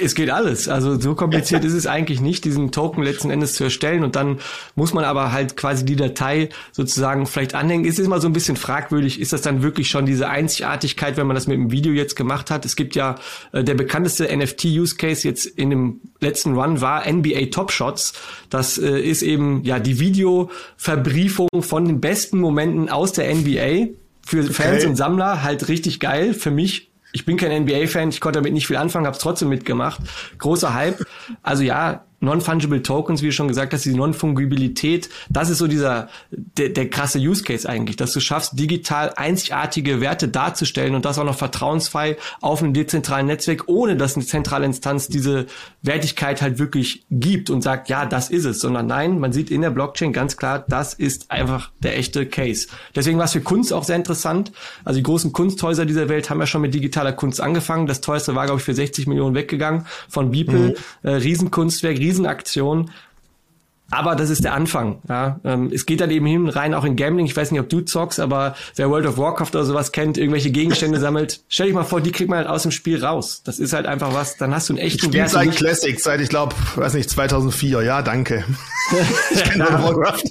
[0.00, 0.68] Es geht alles.
[0.68, 4.04] Also so kompliziert ist es eigentlich nicht, diesen Token letzten Endes zu erstellen.
[4.04, 4.38] Und dann
[4.74, 7.84] muss man aber halt quasi die Datei sozusagen vielleicht anhängen.
[7.86, 11.26] Es ist immer so ein bisschen fragwürdig, ist das dann wirklich schon diese Einzigartigkeit, wenn
[11.26, 12.64] man das mit dem Video jetzt gemacht hat?
[12.64, 13.16] Es gibt ja
[13.52, 18.14] äh, der bekannteste NFT-Use-Case jetzt in dem letzten Run war NBA Top Shots.
[18.50, 23.94] Das äh, ist eben ja die Videoverbriefung von den besten Momenten aus der NBA.
[24.26, 24.86] Für Fans okay.
[24.86, 26.32] und Sammler halt richtig geil.
[26.32, 29.48] Für mich ich bin kein NBA-Fan, ich konnte damit nicht viel anfangen, habe es trotzdem
[29.48, 30.00] mitgemacht.
[30.38, 31.06] Großer Hype.
[31.44, 36.08] Also ja, Non-Fungible Tokens, wie du schon gesagt hast, die Non-Fungibilität, das ist so dieser,
[36.30, 41.18] der, der krasse Use Case eigentlich, dass du schaffst, digital einzigartige Werte darzustellen und das
[41.18, 45.46] auch noch vertrauensfrei auf einem dezentralen Netzwerk, ohne dass eine zentrale Instanz diese
[45.82, 49.60] Wertigkeit halt wirklich gibt und sagt, ja, das ist es, sondern nein, man sieht in
[49.60, 52.68] der Blockchain ganz klar, das ist einfach der echte Case.
[52.94, 54.52] Deswegen war es für Kunst auch sehr interessant.
[54.84, 57.86] Also die großen Kunsthäuser dieser Welt haben ja schon mit digitaler Kunst angefangen.
[57.86, 60.70] Das teuerste war, glaube ich, für 60 Millionen weggegangen von Beeple.
[60.70, 60.74] Mhm.
[61.02, 62.90] Äh, Riesenkunstwerk, riesen Riesenaktion.
[63.90, 65.00] Aber das ist der Anfang.
[65.08, 65.38] Ja.
[65.44, 67.26] Ähm, es geht dann eben hin rein auch in Gambling.
[67.26, 70.50] Ich weiß nicht, ob du zockst, aber wer World of Warcraft oder sowas kennt, irgendwelche
[70.50, 73.42] Gegenstände sammelt, stell dich mal vor, die kriegt man halt aus dem Spiel raus.
[73.44, 74.36] Das ist halt einfach was.
[74.36, 75.30] Dann hast du einen echten Wert.
[75.30, 77.82] Seit Classic, seit ich glaube, weiß nicht, 2004.
[77.82, 78.44] Ja, danke.
[79.30, 80.22] ich kenne World of Warcraft.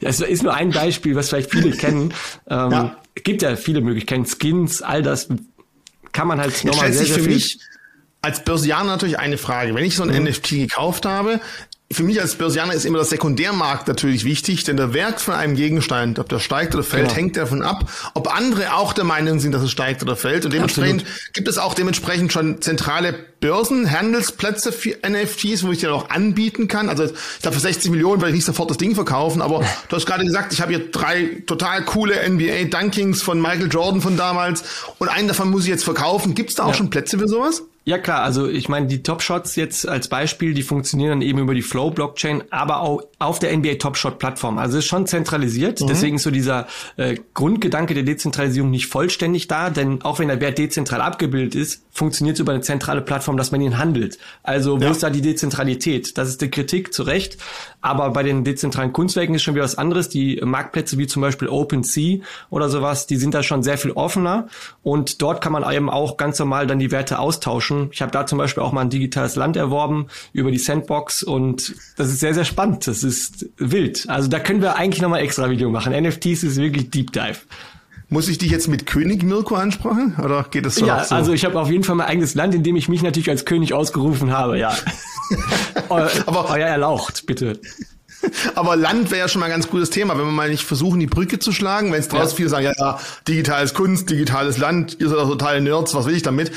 [0.00, 2.14] das ist nur ein Beispiel, was vielleicht viele kennen.
[2.48, 2.96] Ähm, ja.
[3.14, 5.28] Es gibt ja viele Möglichkeiten, Skins, all das
[6.12, 7.34] kann man halt nochmal sehr, sehr viel.
[7.34, 7.58] Mich
[8.22, 9.74] als Börsianer natürlich eine Frage.
[9.74, 10.28] Wenn ich so ein mhm.
[10.28, 11.40] NFT gekauft habe,
[11.92, 15.56] für mich als Börsianer ist immer der Sekundärmarkt natürlich wichtig, denn der Wert von einem
[15.56, 17.16] Gegenstand, ob der steigt oder fällt, genau.
[17.16, 20.44] hängt davon ab, ob andere auch der Meinung sind, dass es steigt oder fällt.
[20.44, 21.34] Und dementsprechend Absolut.
[21.34, 26.68] gibt es auch dementsprechend schon zentrale Börsen, Handelsplätze für NFTs, wo ich die auch anbieten
[26.68, 26.88] kann.
[26.88, 29.96] Also ich glaube, für 60 Millionen werde ich nicht sofort das Ding verkaufen, aber du
[29.96, 34.16] hast gerade gesagt, ich habe hier drei total coole NBA Dunkings von Michael Jordan von
[34.16, 34.64] damals
[34.98, 36.34] und einen davon muss ich jetzt verkaufen.
[36.34, 36.74] Gibt es da auch ja.
[36.74, 37.62] schon Plätze für sowas?
[37.84, 41.40] Ja klar, also ich meine, die Top Shots jetzt als Beispiel, die funktionieren dann eben
[41.40, 44.58] über die Flow Blockchain, aber auch auf der NBA Top Shot Plattform.
[44.58, 45.88] Also ist schon zentralisiert, mhm.
[45.88, 50.40] deswegen ist so dieser äh, Grundgedanke der Dezentralisierung nicht vollständig da, denn auch wenn der
[50.40, 54.16] Wert dezentral abgebildet ist, funktioniert es über eine zentrale Plattform, dass man ihn handelt.
[54.44, 54.90] Also wo ja.
[54.90, 56.16] ist da die Dezentralität?
[56.16, 57.36] Das ist die Kritik zu Recht,
[57.80, 60.08] aber bei den dezentralen Kunstwerken ist schon wieder was anderes.
[60.08, 64.46] Die Marktplätze wie zum Beispiel OpenSea oder sowas, die sind da schon sehr viel offener
[64.84, 67.88] und dort kann man eben auch ganz normal dann die Werte austauschen erforschen.
[67.92, 71.74] Ich habe da zum Beispiel auch mal ein digitales Land erworben über die Sandbox und
[71.96, 72.86] das ist sehr, sehr spannend.
[72.86, 74.08] Das ist wild.
[74.08, 75.92] Also da können wir eigentlich nochmal extra Video machen.
[75.92, 77.38] NFTs ist wirklich Deep Dive.
[78.08, 80.86] Muss ich dich jetzt mit König Mirko ansprechen oder geht das so?
[80.86, 81.14] Ja, so?
[81.14, 83.46] also ich habe auf jeden Fall mein eigenes Land, in dem ich mich natürlich als
[83.46, 84.76] König ausgerufen habe, ja.
[85.88, 87.58] Aber euer erlaucht, bitte.
[88.54, 91.00] Aber Land wäre ja schon mal ein ganz gutes Thema, wenn wir mal nicht versuchen,
[91.00, 92.36] die Brücke zu schlagen, wenn es draußen ja.
[92.36, 96.14] viele sagen, ja, ja, digitales Kunst, digitales Land, ihr seid doch totale Nerds, was will
[96.14, 96.52] ich damit?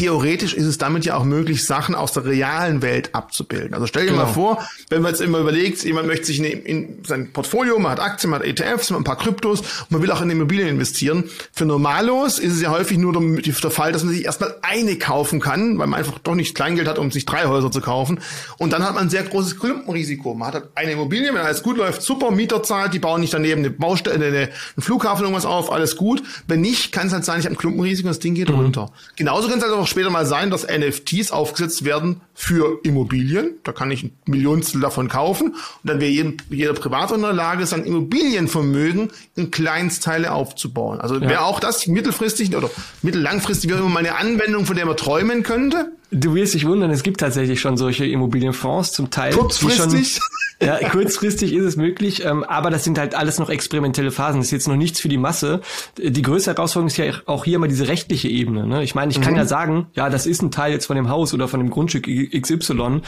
[0.00, 3.74] Theoretisch ist es damit ja auch möglich, Sachen aus der realen Welt abzubilden.
[3.74, 4.24] Also stell dir genau.
[4.24, 7.92] mal vor, wenn man jetzt immer überlegt, jemand möchte sich in, in sein Portfolio, man
[7.92, 10.30] hat Aktien, man hat ETFs, man hat ein paar Kryptos, und man will auch in
[10.30, 11.24] Immobilien investieren.
[11.52, 14.96] Für Normalos ist es ja häufig nur der, der Fall, dass man sich erstmal eine
[14.96, 18.20] kaufen kann, weil man einfach doch nicht Kleingeld hat, um sich drei Häuser zu kaufen.
[18.56, 20.32] Und dann hat man ein sehr großes Klumpenrisiko.
[20.32, 23.34] Man hat halt eine Immobilie, wenn alles gut läuft, super, Mieter zahlt, die bauen nicht
[23.34, 26.22] daneben eine Baustelle, eine, einen Flughafen irgendwas auf, alles gut.
[26.46, 28.54] Wenn nicht, kann es halt sein, ich habe ein Klumpenrisiko und das Ding geht mhm.
[28.54, 28.90] runter.
[29.16, 33.54] Genauso kann es also auch später mal sein, dass NFTs aufgesetzt werden für Immobilien.
[33.64, 35.48] Da kann ich ein Millionstel davon kaufen.
[35.50, 41.00] Und dann wäre jeder, jeder Privat in der Lage, sein Immobilienvermögen in Kleinstteile aufzubauen.
[41.00, 41.28] Also ja.
[41.28, 42.70] wäre auch das mittelfristig oder
[43.02, 45.92] mittellangfristig wäre immer meine Anwendung, von der man träumen könnte.
[46.12, 49.32] Du wirst dich wundern, es gibt tatsächlich schon solche Immobilienfonds zum Teil.
[49.32, 50.18] Kurzfristig?
[50.62, 54.40] Ja, kurzfristig ist es möglich, ähm, aber das sind halt alles noch experimentelle Phasen.
[54.40, 55.62] Das ist jetzt noch nichts für die Masse.
[55.96, 58.66] Die größte Herausforderung ist ja auch hier immer diese rechtliche Ebene.
[58.66, 58.82] Ne?
[58.82, 59.38] Ich meine, ich kann mhm.
[59.38, 62.06] ja sagen, ja, das ist ein Teil jetzt von dem Haus oder von dem Grundstück
[62.06, 63.00] XY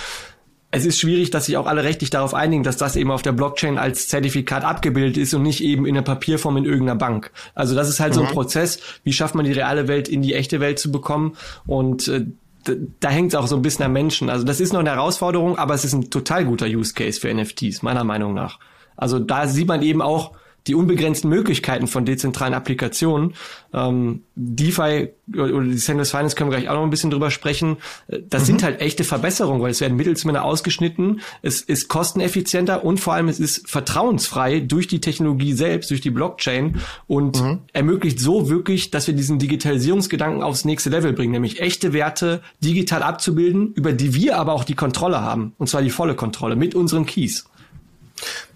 [0.75, 3.33] es ist schwierig, dass sich auch alle rechtlich darauf einigen, dass das eben auf der
[3.33, 7.31] Blockchain als Zertifikat abgebildet ist und nicht eben in der Papierform in irgendeiner Bank.
[7.55, 8.15] Also das ist halt mhm.
[8.15, 8.33] so ein mhm.
[8.33, 11.37] Prozess, wie schafft man die reale Welt in die echte Welt zu bekommen
[11.67, 12.25] und äh,
[12.64, 14.31] da hängt es auch so ein bisschen am Menschen.
[14.31, 17.33] Also das ist noch eine Herausforderung, aber es ist ein total guter Use Case für
[17.33, 18.59] NFTs, meiner Meinung nach.
[18.96, 20.33] Also da sieht man eben auch,
[20.66, 23.35] die unbegrenzten Möglichkeiten von dezentralen Applikationen.
[23.72, 27.79] Ähm, DeFi oder die Centralized Finance können wir gleich auch noch ein bisschen drüber sprechen.
[28.09, 28.46] Das mhm.
[28.46, 33.29] sind halt echte Verbesserungen, weil es werden Mittelsmänner ausgeschnitten, es ist kosteneffizienter und vor allem
[33.29, 37.61] es ist vertrauensfrei durch die Technologie selbst, durch die Blockchain und mhm.
[37.72, 43.03] ermöglicht so wirklich, dass wir diesen Digitalisierungsgedanken aufs nächste Level bringen, nämlich echte Werte digital
[43.03, 46.75] abzubilden, über die wir aber auch die Kontrolle haben, und zwar die volle Kontrolle mit
[46.75, 47.46] unseren Keys.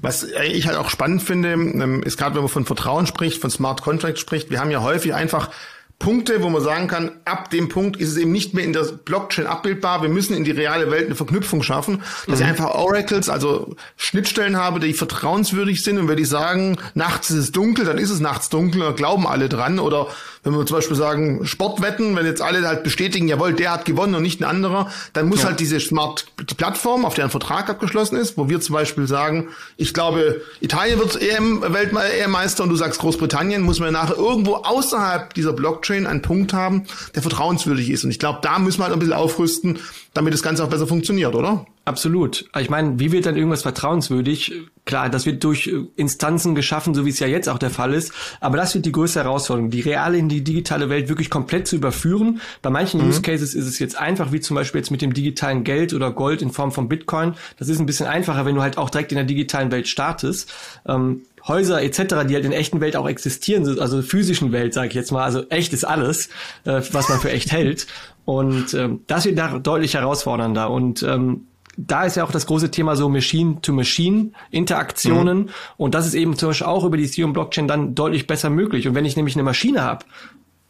[0.01, 3.51] Was ich halt auch spannend finde, ähm, ist gerade, wenn man von Vertrauen spricht, von
[3.51, 5.51] Smart Contract spricht, wir haben ja häufig einfach
[5.99, 8.83] Punkte, wo man sagen kann, ab dem Punkt ist es eben nicht mehr in der
[8.83, 10.03] Blockchain abbildbar.
[10.03, 12.45] Wir müssen in die reale Welt eine Verknüpfung schaffen, dass mhm.
[12.45, 15.99] ich einfach Oracles, also Schnittstellen habe, die vertrauenswürdig sind.
[15.99, 19.27] Und wenn die sagen, nachts ist es dunkel, dann ist es nachts dunkel, da glauben
[19.27, 19.79] alle dran.
[19.79, 20.09] Oder
[20.45, 24.15] wenn wir zum Beispiel sagen, Sportwetten, wenn jetzt alle halt bestätigen, jawohl, der hat gewonnen
[24.15, 25.49] und nicht ein anderer, dann muss ja.
[25.49, 29.07] halt diese Smart die Plattform, auf der ein Vertrag abgeschlossen ist, wo wir zum Beispiel
[29.09, 34.57] sagen, ich glaube, Italien wird EM Weltmeister und du sagst Großbritannien, muss man nachher irgendwo
[34.57, 38.05] außerhalb dieser Blockchain einen Punkt haben, der vertrauenswürdig ist.
[38.05, 39.79] Und ich glaube, da müssen wir halt ein bisschen aufrüsten,
[40.15, 41.67] damit das Ganze auch besser funktioniert, oder?
[41.87, 42.47] Absolut.
[42.59, 44.53] Ich meine, wie wird dann irgendwas vertrauenswürdig?
[44.87, 47.95] Klar, das wird durch äh, Instanzen geschaffen, so wie es ja jetzt auch der Fall
[47.95, 48.13] ist.
[48.41, 51.77] Aber das wird die größte Herausforderung, die reale in die digitale Welt wirklich komplett zu
[51.77, 52.41] überführen.
[52.61, 53.11] Bei manchen mhm.
[53.11, 56.11] Use Cases ist es jetzt einfach, wie zum Beispiel jetzt mit dem digitalen Geld oder
[56.11, 57.35] Gold in Form von Bitcoin.
[57.57, 60.53] Das ist ein bisschen einfacher, wenn du halt auch direkt in der digitalen Welt startest.
[60.89, 64.89] Ähm, Häuser etc., die halt in der echten Welt auch existieren, also physischen Welt, sage
[64.89, 66.29] ich jetzt mal, also echt ist alles,
[66.65, 67.87] äh, was man für echt hält.
[68.25, 70.71] Und ähm, das wird da deutlich herausfordernder.
[70.71, 75.39] Und ähm, da ist ja auch das große Thema so Machine-to-Machine-Interaktionen.
[75.39, 75.49] Mhm.
[75.77, 78.89] Und das ist eben zum Beispiel auch über die Ethereum-Blockchain dann deutlich besser möglich.
[78.89, 80.05] Und wenn ich nämlich eine Maschine habe,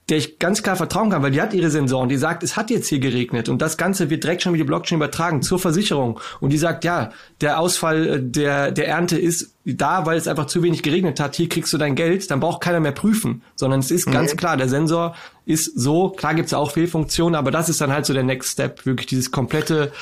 [0.09, 2.71] der ich ganz klar vertrauen kann, weil die hat ihre Sensoren, die sagt, es hat
[2.71, 6.21] jetzt hier geregnet und das Ganze wird direkt schon mit die Blockchain übertragen zur Versicherung.
[6.39, 10.47] Und die sagt, ja, der Ausfall äh, der, der Ernte ist da, weil es einfach
[10.47, 13.81] zu wenig geregnet hat, hier kriegst du dein Geld, dann braucht keiner mehr prüfen, sondern
[13.81, 14.13] es ist mhm.
[14.13, 18.07] ganz klar, der Sensor ist so, klar gibt's auch Fehlfunktionen, aber das ist dann halt
[18.07, 19.93] so der Next Step, wirklich dieses komplette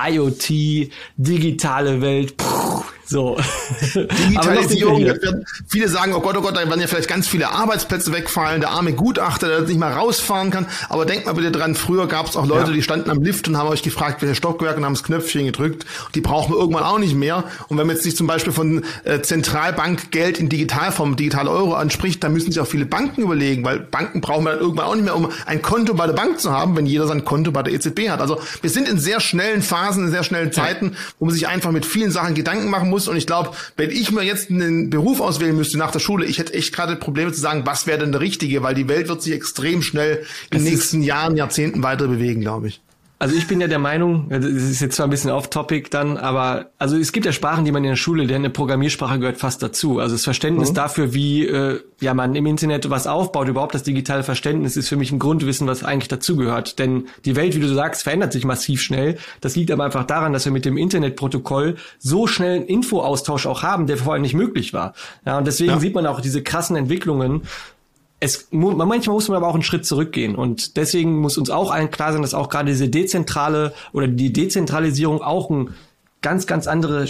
[0.00, 2.81] IoT, digitale Welt, puh,
[3.12, 3.38] so.
[3.94, 5.04] Digitalisierung.
[5.04, 8.60] Werden, viele sagen, oh Gott, oh Gott, da werden ja vielleicht ganz viele Arbeitsplätze wegfallen,
[8.60, 10.66] der arme Gutachter, der nicht mal rausfahren kann.
[10.88, 12.76] Aber denkt mal bitte dran, früher gab es auch Leute, ja.
[12.76, 15.86] die standen am Lift und haben euch gefragt, welche Stockwerke und haben das Knöpfchen gedrückt.
[16.14, 17.44] Die brauchen wir irgendwann auch nicht mehr.
[17.68, 22.24] Und wenn man jetzt sich zum Beispiel von äh, Zentralbankgeld in Digitalform, digitale Euro anspricht,
[22.24, 25.04] dann müssen sich auch viele Banken überlegen, weil Banken brauchen wir dann irgendwann auch nicht
[25.04, 27.74] mehr, um ein Konto bei der Bank zu haben, wenn jeder sein Konto bei der
[27.74, 28.20] EZB hat.
[28.20, 31.70] Also wir sind in sehr schnellen Phasen, in sehr schnellen Zeiten, wo man sich einfach
[31.70, 33.08] mit vielen Sachen Gedanken machen muss muss.
[33.08, 36.38] Und ich glaube, wenn ich mir jetzt einen Beruf auswählen müsste nach der Schule, ich
[36.38, 39.22] hätte echt gerade Probleme zu sagen, was wäre denn der richtige, weil die Welt wird
[39.22, 42.80] sich extrem schnell in den nächsten Jahren, Jahrzehnten weiter bewegen, glaube ich.
[43.22, 46.72] Also ich bin ja der Meinung, das ist jetzt zwar ein bisschen off-topic dann, aber
[46.76, 49.62] also es gibt ja Sprachen, die man in der Schule lernt, eine Programmiersprache gehört fast
[49.62, 50.00] dazu.
[50.00, 50.74] Also das Verständnis mhm.
[50.74, 54.96] dafür, wie äh, ja man im Internet was aufbaut, überhaupt das digitale Verständnis ist für
[54.96, 56.80] mich ein Grundwissen, was eigentlich dazugehört.
[56.80, 59.18] Denn die Welt, wie du sagst, verändert sich massiv schnell.
[59.40, 63.62] Das liegt aber einfach daran, dass wir mit dem Internetprotokoll so schnell einen Infoaustausch auch
[63.62, 64.94] haben, der vorher nicht möglich war.
[65.24, 65.78] Ja, und deswegen ja.
[65.78, 67.42] sieht man auch diese krassen Entwicklungen
[68.22, 70.36] es, manchmal muss man aber auch einen Schritt zurückgehen.
[70.36, 74.32] Und deswegen muss uns auch allen klar sein, dass auch gerade diese dezentrale oder die
[74.32, 75.74] Dezentralisierung auch ein
[76.22, 77.06] ganz, ganz andere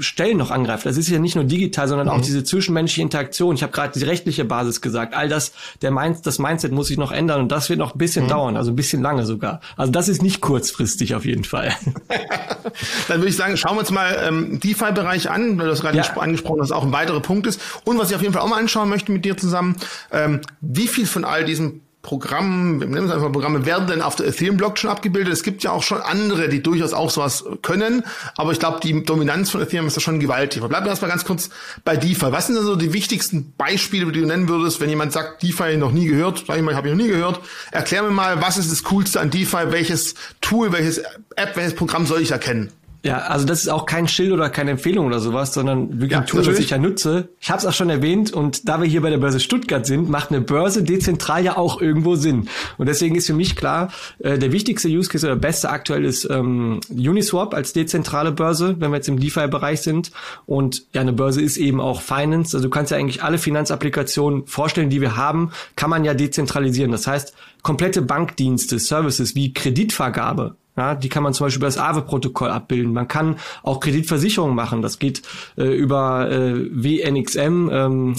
[0.00, 0.86] Stellen noch angreift.
[0.86, 2.14] Das ist ja nicht nur digital, sondern mhm.
[2.14, 3.54] auch diese zwischenmenschliche Interaktion.
[3.54, 5.14] Ich habe gerade die rechtliche Basis gesagt.
[5.14, 7.98] All das, der Mind, das Mindset muss sich noch ändern und das wird noch ein
[7.98, 8.28] bisschen mhm.
[8.28, 9.60] dauern, also ein bisschen lange sogar.
[9.76, 11.74] Also das ist nicht kurzfristig auf jeden Fall.
[13.08, 15.98] Dann würde ich sagen, schauen wir uns mal ähm, DeFi-Bereich an, weil du das gerade
[15.98, 16.04] ja.
[16.16, 17.60] angesprochen hast, auch ein weiterer Punkt ist.
[17.84, 19.76] Und was ich auf jeden Fall auch mal anschauen möchte mit dir zusammen,
[20.10, 24.14] ähm, wie viel von all diesen Programmen, wir nennen es einfach Programme, werden denn auf
[24.14, 25.32] der Ethereum-Blockchain abgebildet.
[25.32, 28.04] Es gibt ja auch schon andere, die durchaus auch sowas können,
[28.36, 30.60] aber ich glaube, die Dominanz von Ethereum ist da schon gewaltig.
[30.60, 31.48] Aber bleiben wir erstmal ganz kurz
[31.82, 32.30] bei DeFi.
[32.30, 35.78] Was sind denn so die wichtigsten Beispiele, die du nennen würdest, wenn jemand sagt, DeFi
[35.78, 37.40] noch nie gehört, sag ich mal, habe ich noch nie gehört.
[37.72, 40.98] Erklär mir mal, was ist das Coolste an DeFi, welches Tool, welches
[41.36, 42.70] App, welches Programm soll ich erkennen?
[43.04, 46.20] Ja, also das ist auch kein Schild oder keine Empfehlung oder sowas, sondern wirklich ja,
[46.20, 47.28] ein Tool, das ich ja nutze.
[47.38, 50.08] Ich habe es auch schon erwähnt und da wir hier bei der Börse Stuttgart sind,
[50.08, 52.48] macht eine Börse dezentral ja auch irgendwo Sinn.
[52.78, 56.26] Und deswegen ist für mich klar, äh, der wichtigste Use Case oder beste aktuell ist
[56.30, 60.10] ähm, Uniswap als dezentrale Börse, wenn wir jetzt im DeFi-Bereich sind.
[60.46, 62.56] Und ja, eine Börse ist eben auch Finance.
[62.56, 66.90] Also du kannst ja eigentlich alle Finanzapplikationen vorstellen, die wir haben, kann man ja dezentralisieren.
[66.90, 71.78] Das heißt, komplette Bankdienste, Services wie Kreditvergabe, ja, die kann man zum Beispiel über das
[71.78, 72.92] AWE-Protokoll abbilden.
[72.92, 74.82] Man kann auch Kreditversicherungen machen.
[74.82, 75.22] Das geht
[75.56, 78.16] äh, über äh, WNXM, ähm,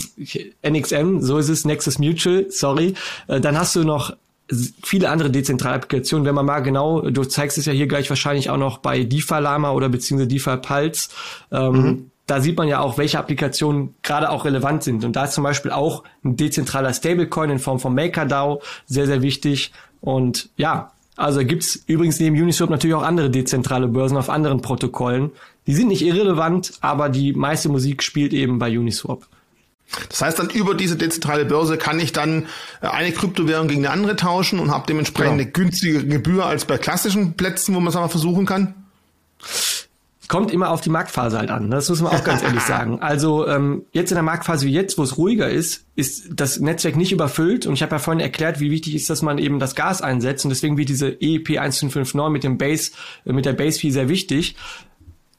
[0.66, 2.94] NXM, so ist es, Nexus Mutual, sorry.
[3.28, 4.16] Äh, dann hast du noch
[4.84, 6.26] viele andere dezentrale Applikationen.
[6.26, 9.40] Wenn man mal genau, du zeigst es ja hier gleich wahrscheinlich auch noch bei DeFi
[9.40, 11.10] Lama oder beziehungsweise DeFi Pulse.
[11.52, 12.12] Ähm, mhm.
[12.28, 15.04] Da sieht man ja auch, welche Applikationen gerade auch relevant sind.
[15.04, 19.22] Und da ist zum Beispiel auch ein dezentraler Stablecoin in Form von MakerDAO sehr, sehr
[19.22, 19.72] wichtig.
[20.02, 25.32] Und ja, also gibt's übrigens neben Uniswap natürlich auch andere dezentrale Börsen auf anderen Protokollen.
[25.68, 29.26] Die sind nicht irrelevant, aber die meiste Musik spielt eben bei Uniswap.
[30.10, 32.48] Das heißt dann über diese dezentrale Börse kann ich dann
[32.82, 35.44] äh, eine Kryptowährung gegen eine andere tauschen und habe dementsprechend genau.
[35.44, 38.74] eine günstige Gebühr als bei klassischen Plätzen, wo man es aber versuchen kann?
[40.28, 41.70] Kommt immer auf die Marktphase halt an.
[41.70, 43.00] Das muss man auch ganz ehrlich sagen.
[43.02, 46.96] Also ähm, jetzt in der Marktphase wie jetzt, wo es ruhiger ist, ist das Netzwerk
[46.96, 47.66] nicht überfüllt.
[47.66, 50.46] Und ich habe ja vorhin erklärt, wie wichtig ist, dass man eben das Gas einsetzt.
[50.46, 52.92] Und deswegen wird diese EEP 1559 mit dem Base,
[53.26, 54.56] äh, mit der Base Fee sehr wichtig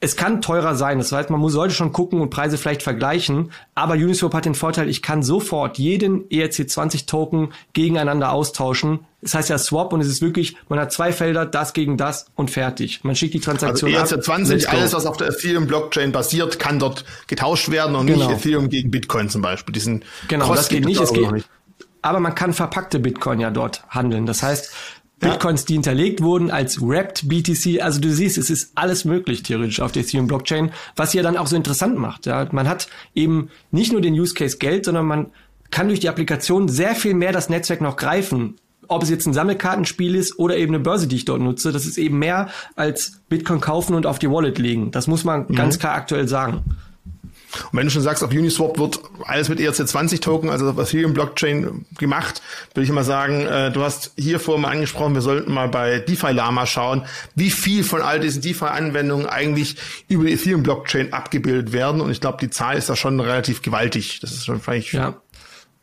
[0.06, 0.98] es kann teurer sein.
[0.98, 3.50] Das heißt, man muss, sollte schon gucken und Preise vielleicht vergleichen.
[3.74, 9.00] Aber Uniswap hat den Vorteil, ich kann sofort jeden ERC20 Token gegeneinander austauschen.
[9.20, 12.26] Das heißt ja Swap und es ist wirklich, man hat zwei Felder, das gegen das
[12.36, 13.02] und fertig.
[13.02, 17.04] Man schickt die Transaktion also ERC20, alles was auf der Ethereum Blockchain basiert, kann dort
[17.26, 18.28] getauscht werden und genau.
[18.28, 19.72] nicht Ethereum gegen Bitcoin zum Beispiel.
[19.72, 21.00] Diesen genau, Cross das geht nicht.
[21.00, 21.48] Es geht, nicht.
[22.02, 24.26] Aber man kann verpackte Bitcoin ja dort handeln.
[24.26, 24.72] Das heißt,
[25.18, 27.80] Bitcoins, die hinterlegt wurden als Wrapped BTC.
[27.80, 31.38] Also du siehst, es ist alles möglich theoretisch auf der Ethereum Blockchain, was ja dann
[31.38, 32.26] auch so interessant macht.
[32.26, 35.26] Ja, man hat eben nicht nur den Use Case Geld, sondern man
[35.70, 38.56] kann durch die Applikation sehr viel mehr das Netzwerk noch greifen.
[38.88, 41.86] Ob es jetzt ein Sammelkartenspiel ist oder eben eine Börse, die ich dort nutze, das
[41.86, 44.90] ist eben mehr als Bitcoin kaufen und auf die Wallet legen.
[44.92, 45.54] Das muss man mhm.
[45.54, 46.62] ganz klar aktuell sagen.
[47.72, 51.84] Und wenn du schon sagst, auf Uniswap wird alles mit ERC20-Token, also auf Ethereum Blockchain
[51.98, 52.42] gemacht,
[52.74, 55.98] würde ich mal sagen, äh, du hast hier vorhin mal angesprochen, wir sollten mal bei
[55.98, 57.02] DeFi Lama schauen,
[57.34, 59.76] wie viel von all diesen DeFi-Anwendungen eigentlich
[60.08, 62.00] über die Ethereum Blockchain abgebildet werden.
[62.00, 64.20] Und ich glaube, die Zahl ist da schon relativ gewaltig.
[64.20, 65.14] Das ist schon vielleicht ja.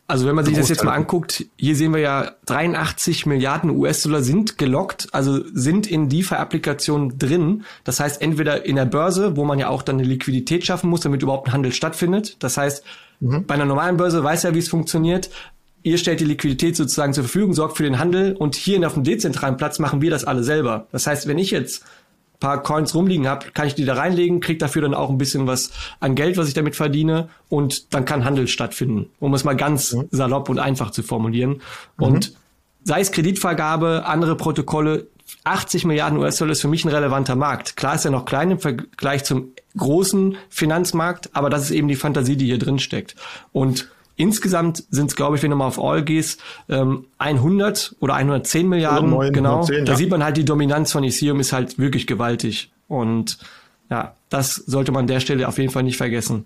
[0.06, 4.22] Also wenn man sich das jetzt mal anguckt, hier sehen wir ja 83 Milliarden US-Dollar
[4.22, 7.64] sind gelockt, also sind in DeFi-Applikationen drin.
[7.86, 11.02] Das heißt entweder in der Börse, wo man ja auch dann eine Liquidität schaffen muss,
[11.02, 12.36] damit überhaupt ein Handel stattfindet.
[12.40, 12.84] Das heißt,
[13.22, 13.46] mhm.
[13.46, 15.30] bei einer normalen Börse weiß ja, wie es funktioniert.
[15.84, 19.04] Ihr stellt die Liquidität sozusagen zur Verfügung, sorgt für den Handel und hier auf dem
[19.04, 20.88] dezentralen Platz machen wir das alle selber.
[20.92, 21.86] Das heißt, wenn ich jetzt
[22.44, 25.48] paar Coins rumliegen habe, kann ich die da reinlegen, kriege dafür dann auch ein bisschen
[25.48, 29.56] was an Geld, was ich damit verdiene und dann kann Handel stattfinden, um es mal
[29.56, 30.10] ganz mhm.
[30.12, 31.62] salopp und einfach zu formulieren.
[31.98, 32.06] Mhm.
[32.06, 32.34] Und
[32.84, 35.08] sei es Kreditvergabe, andere Protokolle,
[35.46, 37.78] 80 Milliarden US-Dollar ist für mich ein relevanter Markt.
[37.78, 41.96] Klar ist er noch klein im Vergleich zum großen Finanzmarkt, aber das ist eben die
[41.96, 43.16] Fantasie, die hier drin steckt.
[43.54, 48.16] Und Insgesamt sind es, glaube ich, wenn du mal auf All gehst, ähm, 100 oder
[48.16, 49.10] 110 Milliarden.
[49.10, 49.62] 9, genau.
[49.62, 49.98] 110, da ja.
[49.98, 52.72] sieht man halt, die Dominanz von Ethereum ist halt wirklich gewaltig.
[52.88, 53.40] Und
[53.90, 56.46] ja, das sollte man an der Stelle auf jeden Fall nicht vergessen.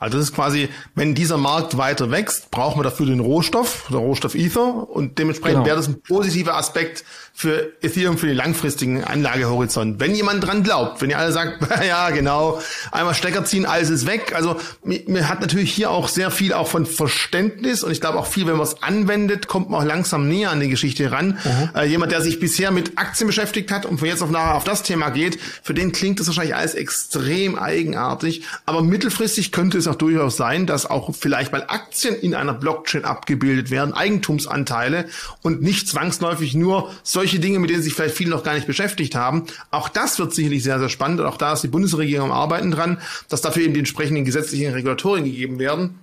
[0.00, 3.98] Also das ist quasi, wenn dieser Markt weiter wächst, brauchen wir dafür den Rohstoff, der
[3.98, 5.66] Rohstoff Ether und dementsprechend genau.
[5.66, 7.04] wäre das ein positiver Aspekt
[7.38, 10.00] für Ethereum für den langfristigen Anlagehorizont.
[10.00, 14.06] Wenn jemand dran glaubt, wenn ihr alle sagt, ja genau, einmal Stecker ziehen, alles ist
[14.06, 14.32] weg.
[14.34, 18.26] Also mir hat natürlich hier auch sehr viel auch von Verständnis und ich glaube auch
[18.26, 21.38] viel, wenn man es anwendet, kommt man auch langsam näher an die Geschichte ran.
[21.44, 21.70] Mhm.
[21.78, 24.64] Äh, jemand, der sich bisher mit Aktien beschäftigt hat und von jetzt auf nachher auf
[24.64, 28.44] das Thema geht, für den klingt das wahrscheinlich alles extrem eigenartig.
[28.64, 33.06] Aber mittelfristig könnte es auch durchaus sein, dass auch vielleicht mal Aktien in einer Blockchain
[33.06, 35.06] abgebildet werden, Eigentumsanteile
[35.40, 39.14] und nicht zwangsläufig nur solche Dinge, mit denen sich vielleicht viele noch gar nicht beschäftigt
[39.14, 39.46] haben.
[39.70, 41.20] Auch das wird sicherlich sehr, sehr spannend.
[41.20, 42.98] Und auch da ist die Bundesregierung am Arbeiten dran,
[43.30, 46.00] dass dafür eben die entsprechenden gesetzlichen Regulatorien gegeben werden.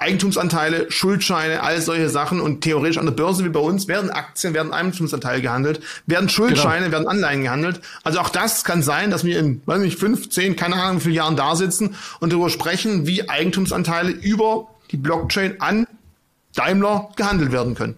[0.00, 4.54] Eigentumsanteile, Schuldscheine, all solche Sachen und theoretisch an der Börse wie bei uns werden Aktien,
[4.54, 6.92] werden Eigentumsanteile gehandelt, werden Schuldscheine, genau.
[6.92, 7.80] werden Anleihen gehandelt.
[8.02, 11.04] Also auch das kann sein, dass wir in, weiß nicht, fünf, zehn, keine Ahnung, wie
[11.04, 15.86] viele Jahren da sitzen und darüber sprechen, wie Eigentumsanteile über die Blockchain an
[16.54, 17.96] Daimler gehandelt werden können.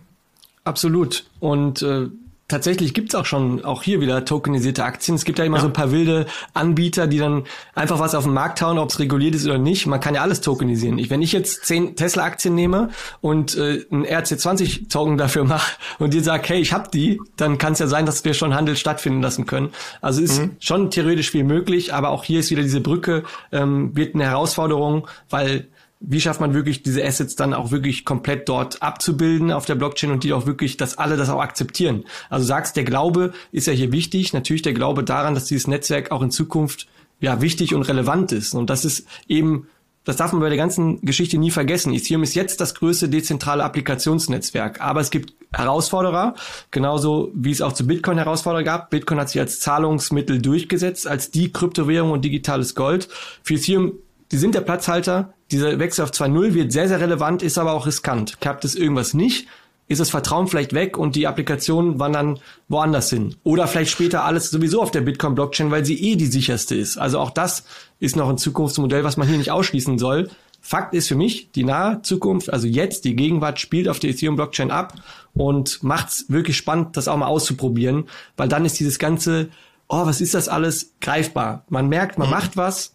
[0.65, 1.25] Absolut.
[1.41, 2.09] Und äh,
[2.53, 5.17] tatsächlich gibt's auch schon auch hier wieder tokenisierte Aktien.
[5.17, 5.63] Es gibt ja immer ja.
[5.63, 8.99] so ein paar wilde Anbieter, die dann einfach was auf den Markt hauen, ob es
[8.99, 9.87] reguliert ist oder nicht.
[9.87, 10.99] Man kann ja alles tokenisieren.
[10.99, 16.23] Ich, wenn ich jetzt zehn Tesla-Aktien nehme und äh, ein RC20-Token dafür mache und dir
[16.23, 19.23] sag, hey, ich hab die, dann kann es ja sein, dass wir schon Handel stattfinden
[19.23, 19.71] lassen können.
[20.03, 20.57] Also ist mhm.
[20.61, 25.09] schon theoretisch viel möglich, aber auch hier ist wieder diese Brücke, ähm, wird eine Herausforderung,
[25.31, 25.69] weil
[26.05, 30.11] wie schafft man wirklich diese Assets dann auch wirklich komplett dort abzubilden auf der Blockchain
[30.11, 32.05] und die auch wirklich, dass alle das auch akzeptieren.
[32.29, 36.11] Also sagst, der Glaube ist ja hier wichtig, natürlich der Glaube daran, dass dieses Netzwerk
[36.11, 36.89] auch in Zukunft
[37.21, 38.55] ja wichtig und relevant ist.
[38.55, 39.69] Und das ist eben,
[40.05, 41.95] das darf man bei der ganzen Geschichte nie vergessen.
[41.95, 46.35] Ethereum ist jetzt das größte dezentrale Applikationsnetzwerk, aber es gibt Herausforderer,
[46.73, 48.91] genauso wie es auch zu Bitcoin Herausforderer gab.
[48.91, 53.09] Bitcoin hat sich als Zahlungsmittel durchgesetzt, als die Kryptowährung und digitales Gold.
[53.45, 53.93] Für Ethereum
[54.33, 55.35] die sind der Platzhalter.
[55.51, 58.41] Dieser Wechsel auf 2.0 wird sehr, sehr relevant, ist aber auch riskant.
[58.41, 59.47] Klappt es irgendwas nicht,
[59.89, 63.37] ist das Vertrauen vielleicht weg und die Applikationen wandern woanders hin.
[63.45, 66.97] Oder vielleicht später alles sowieso auf der Bitcoin-Blockchain, weil sie eh die sicherste ist.
[66.97, 67.65] Also auch das
[68.01, 70.31] ist noch ein Zukunftsmodell, was man hier nicht ausschließen soll.
[70.61, 74.71] Fakt ist für mich, die nahe Zukunft, also jetzt, die Gegenwart spielt auf der Ethereum-Blockchain
[74.71, 74.95] ab
[75.35, 78.05] und macht's wirklich spannend, das auch mal auszuprobieren,
[78.37, 79.49] weil dann ist dieses ganze,
[79.89, 81.65] oh, was ist das alles, greifbar.
[81.69, 82.95] Man merkt, man macht was,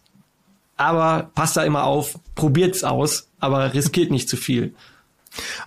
[0.78, 4.74] aber passt da immer auf, probiert's aus, aber riskiert nicht zu viel.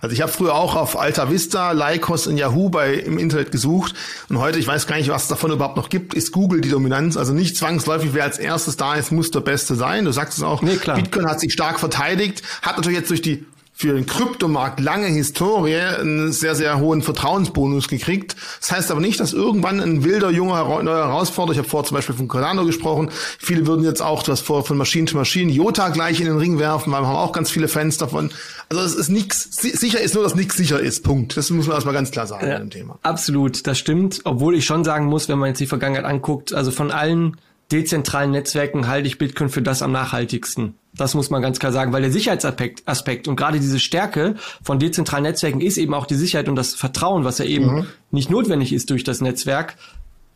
[0.00, 3.94] Also ich habe früher auch auf Alta Vista, Lycos und Yahoo bei im Internet gesucht
[4.28, 6.68] und heute, ich weiß gar nicht, was es davon überhaupt noch gibt, ist Google die
[6.68, 7.16] Dominanz.
[7.16, 10.04] Also nicht zwangsläufig, wer als erstes da ist, muss der Beste sein.
[10.04, 10.96] Du sagst es auch, nee, klar.
[10.96, 15.76] Bitcoin hat sich stark verteidigt, hat natürlich jetzt durch die für den Kryptomarkt lange Historie
[15.76, 18.36] einen sehr, sehr hohen Vertrauensbonus gekriegt.
[18.60, 21.96] Das heißt aber nicht, dass irgendwann ein wilder, junger, neuer Herausforderer, ich habe vor zum
[21.96, 25.88] Beispiel von Cardano gesprochen, viele würden jetzt auch, das vor von Maschinen zu Maschinen, Jota
[25.88, 28.30] gleich in den Ring werfen, weil wir haben auch ganz viele Fans davon.
[28.68, 31.36] Also es ist nichts, sicher ist nur, dass nichts sicher ist, Punkt.
[31.36, 32.98] Das muss man erstmal ganz klar sagen ja, dem Thema.
[33.02, 36.70] Absolut, das stimmt, obwohl ich schon sagen muss, wenn man jetzt die Vergangenheit anguckt, also
[36.70, 37.36] von allen
[37.72, 40.74] dezentralen Netzwerken halte ich Bitcoin für das am nachhaltigsten.
[40.94, 44.78] Das muss man ganz klar sagen, weil der Sicherheitsaspekt Aspekt und gerade diese Stärke von
[44.78, 47.86] dezentralen Netzwerken ist eben auch die Sicherheit und das Vertrauen, was ja eben mhm.
[48.10, 49.76] nicht notwendig ist durch das Netzwerk.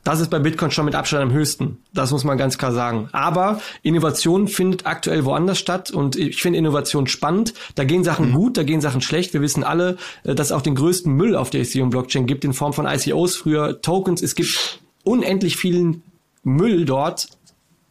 [0.07, 1.79] Das ist bei Bitcoin schon mit Abstand am höchsten.
[1.93, 3.09] Das muss man ganz klar sagen.
[3.11, 7.55] Aber Innovation findet aktuell woanders statt und ich finde Innovation spannend.
[7.75, 8.35] Da gehen Sachen mhm.
[8.35, 9.35] gut, da gehen Sachen schlecht.
[9.35, 12.45] Wir wissen alle, äh, dass es auch den größten Müll auf der Ethereum Blockchain gibt
[12.45, 14.23] in Form von ICOs, früher Tokens.
[14.23, 16.05] Es gibt unendlich vielen
[16.45, 17.27] Müll dort.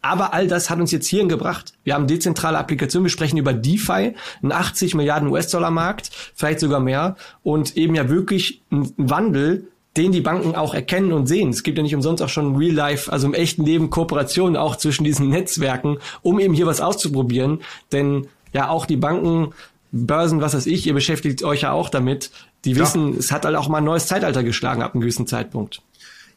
[0.05, 1.73] Aber all das hat uns jetzt hierhin gebracht.
[1.83, 4.13] Wir haben dezentrale Applikationen, wir sprechen über DeFi,
[4.43, 10.11] einen 80 Milliarden US-Dollar Markt, vielleicht sogar mehr und eben ja wirklich ein Wandel, den
[10.11, 11.49] die Banken auch erkennen und sehen.
[11.49, 14.75] Es gibt ja nicht umsonst auch schon Real Life, also im echten Leben Kooperationen auch
[14.75, 17.61] zwischen diesen Netzwerken, um eben hier was auszuprobieren.
[17.91, 19.55] Denn ja, auch die Banken
[19.91, 22.29] Börsen, was weiß ich, ihr beschäftigt euch ja auch damit,
[22.63, 23.19] die wissen, ja.
[23.19, 25.81] es hat halt auch mal ein neues Zeitalter geschlagen ab einem gewissen Zeitpunkt.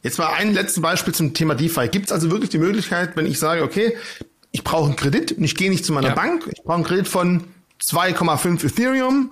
[0.01, 1.89] Jetzt mal ein letztes Beispiel zum Thema DeFi.
[1.89, 3.97] Gibt es also wirklich die Möglichkeit, wenn ich sage, okay,
[4.51, 6.15] ich brauche einen Kredit und ich gehe nicht zu meiner ja.
[6.15, 7.43] Bank, ich brauche einen Kredit von
[7.81, 9.31] 2,5 Ethereum,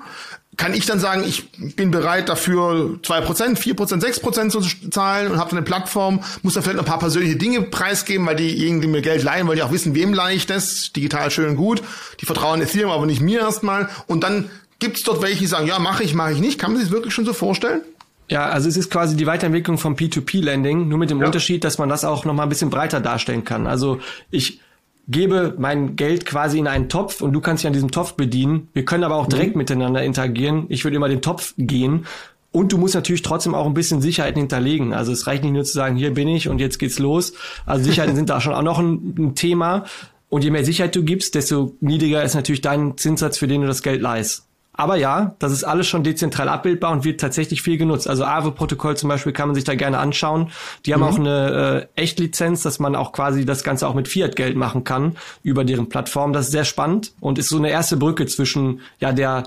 [0.57, 5.51] kann ich dann sagen, ich bin bereit dafür 2%, 4%, 6% zu zahlen und habe
[5.51, 8.87] dann eine Plattform, muss da vielleicht noch ein paar persönliche Dinge preisgeben, weil diejenigen, die
[8.87, 11.83] mir Geld leihen, wollen ja auch wissen, wem leihe ich das, digital schön und gut,
[12.21, 14.49] die vertrauen Ethereum, aber nicht mir erstmal und dann
[14.79, 16.59] gibt es dort welche, die sagen, ja, mache ich, mache ich nicht.
[16.59, 17.81] Kann man sich das wirklich schon so vorstellen?
[18.29, 21.25] Ja, also es ist quasi die Weiterentwicklung vom P2P-Lending, nur mit dem ja.
[21.25, 23.67] Unterschied, dass man das auch nochmal ein bisschen breiter darstellen kann.
[23.67, 23.99] Also
[24.31, 24.59] ich
[25.07, 28.67] gebe mein Geld quasi in einen Topf und du kannst dich an diesem Topf bedienen.
[28.73, 29.59] Wir können aber auch direkt mhm.
[29.59, 30.65] miteinander interagieren.
[30.69, 32.05] Ich würde immer den Topf gehen.
[32.51, 34.93] Und du musst natürlich trotzdem auch ein bisschen Sicherheiten hinterlegen.
[34.93, 37.33] Also es reicht nicht nur zu sagen, hier bin ich und jetzt geht's los.
[37.65, 39.85] Also Sicherheiten sind da schon auch noch ein, ein Thema.
[40.29, 43.67] Und je mehr Sicherheit du gibst, desto niedriger ist natürlich dein Zinssatz, für den du
[43.67, 44.46] das Geld leihst.
[44.77, 48.07] Aber ja, das ist alles schon dezentral abbildbar und wird tatsächlich viel genutzt.
[48.07, 50.51] Also Aave-Protokoll zum Beispiel kann man sich da gerne anschauen.
[50.85, 51.07] Die haben mhm.
[51.07, 55.17] auch eine äh, Echtlizenz, dass man auch quasi das Ganze auch mit Fiat-Geld machen kann
[55.41, 56.31] über deren Plattform.
[56.31, 59.43] Das ist sehr spannend und ist so eine erste Brücke zwischen ja der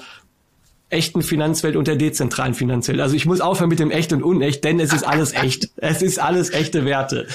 [0.91, 3.01] echten Finanzwelt und der dezentralen Finanzwelt.
[3.01, 5.71] Also ich muss aufhören mit dem echt und unecht, denn es ist alles echt.
[5.77, 7.27] Es ist alles echte Werte.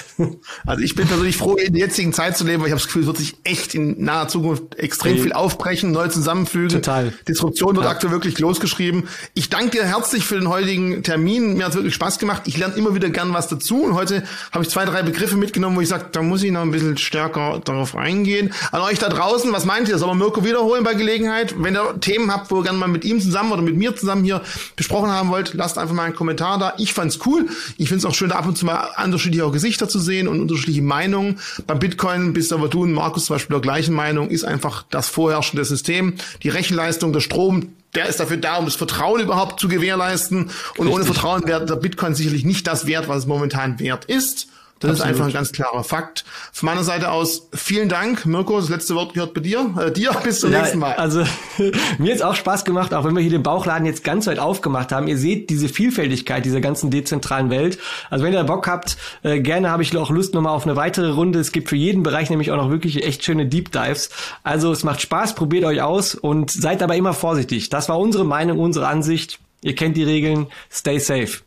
[0.65, 2.87] Also ich bin persönlich froh, in der jetzigen Zeit zu leben, weil ich habe das
[2.87, 6.69] Gefühl, es wird sich echt in naher Zukunft extrem viel aufbrechen, neu zusammenfügen.
[6.69, 7.13] Total.
[7.27, 7.91] Disruption wird ja.
[7.91, 9.07] aktuell wirklich losgeschrieben.
[9.33, 11.55] Ich danke dir herzlich für den heutigen Termin.
[11.55, 12.43] Mir hat es wirklich Spaß gemacht.
[12.45, 13.83] Ich lerne immer wieder gern was dazu.
[13.83, 16.61] Und heute habe ich zwei, drei Begriffe mitgenommen, wo ich sage, da muss ich noch
[16.61, 18.53] ein bisschen stärker darauf eingehen.
[18.71, 19.97] An euch da draußen, was meint ihr?
[19.97, 21.55] Soll man Mirko wiederholen bei Gelegenheit?
[21.57, 23.95] Wenn ihr Themen habt, wo ihr gerne mal mit ihm zusammen zusammen oder mit mir
[23.95, 24.41] zusammen hier
[24.75, 26.73] besprochen haben wollt, lasst einfach mal einen Kommentar da.
[26.77, 27.47] Ich fand's cool.
[27.77, 30.81] Ich find's auch schön, da ab und zu mal unterschiedliche Gesichter zu sehen und unterschiedliche
[30.81, 31.39] Meinungen.
[31.67, 35.09] Beim Bitcoin bist aber du und Markus zum Beispiel der gleichen Meinung, ist einfach das
[35.09, 36.15] vorherrschende System.
[36.43, 40.37] Die Rechenleistung, der Strom, der ist dafür da, um das Vertrauen überhaupt zu gewährleisten.
[40.37, 40.93] Und Richtig.
[40.93, 44.47] ohne Vertrauen wäre der Bitcoin sicherlich nicht das wert, was es momentan wert ist.
[44.79, 44.99] Das Absolut.
[44.99, 46.25] ist einfach ein ganz klarer Fakt.
[46.51, 48.25] Von meiner Seite aus vielen Dank.
[48.25, 49.73] Mirko, das letzte Wort gehört bei dir.
[49.79, 50.95] Äh, dir bis zum ja, nächsten Mal.
[50.95, 51.23] Also
[51.97, 54.91] mir ist auch Spaß gemacht, auch wenn wir hier den Bauchladen jetzt ganz weit aufgemacht
[54.91, 55.07] haben.
[55.07, 57.77] Ihr seht diese Vielfältigkeit dieser ganzen dezentralen Welt.
[58.09, 61.09] Also wenn ihr Bock habt, äh, gerne habe ich auch Lust nochmal auf eine weitere
[61.09, 61.39] Runde.
[61.39, 64.09] Es gibt für jeden Bereich nämlich auch noch wirklich echt schöne Deep Dives.
[64.43, 67.69] Also es macht Spaß, probiert euch aus und seid dabei immer vorsichtig.
[67.69, 69.39] Das war unsere Meinung, unsere Ansicht.
[69.61, 70.47] Ihr kennt die Regeln.
[70.69, 71.39] Stay safe.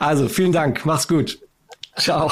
[0.00, 0.84] Also vielen Dank.
[0.84, 1.38] Mach's gut.
[1.98, 2.30] Ciao.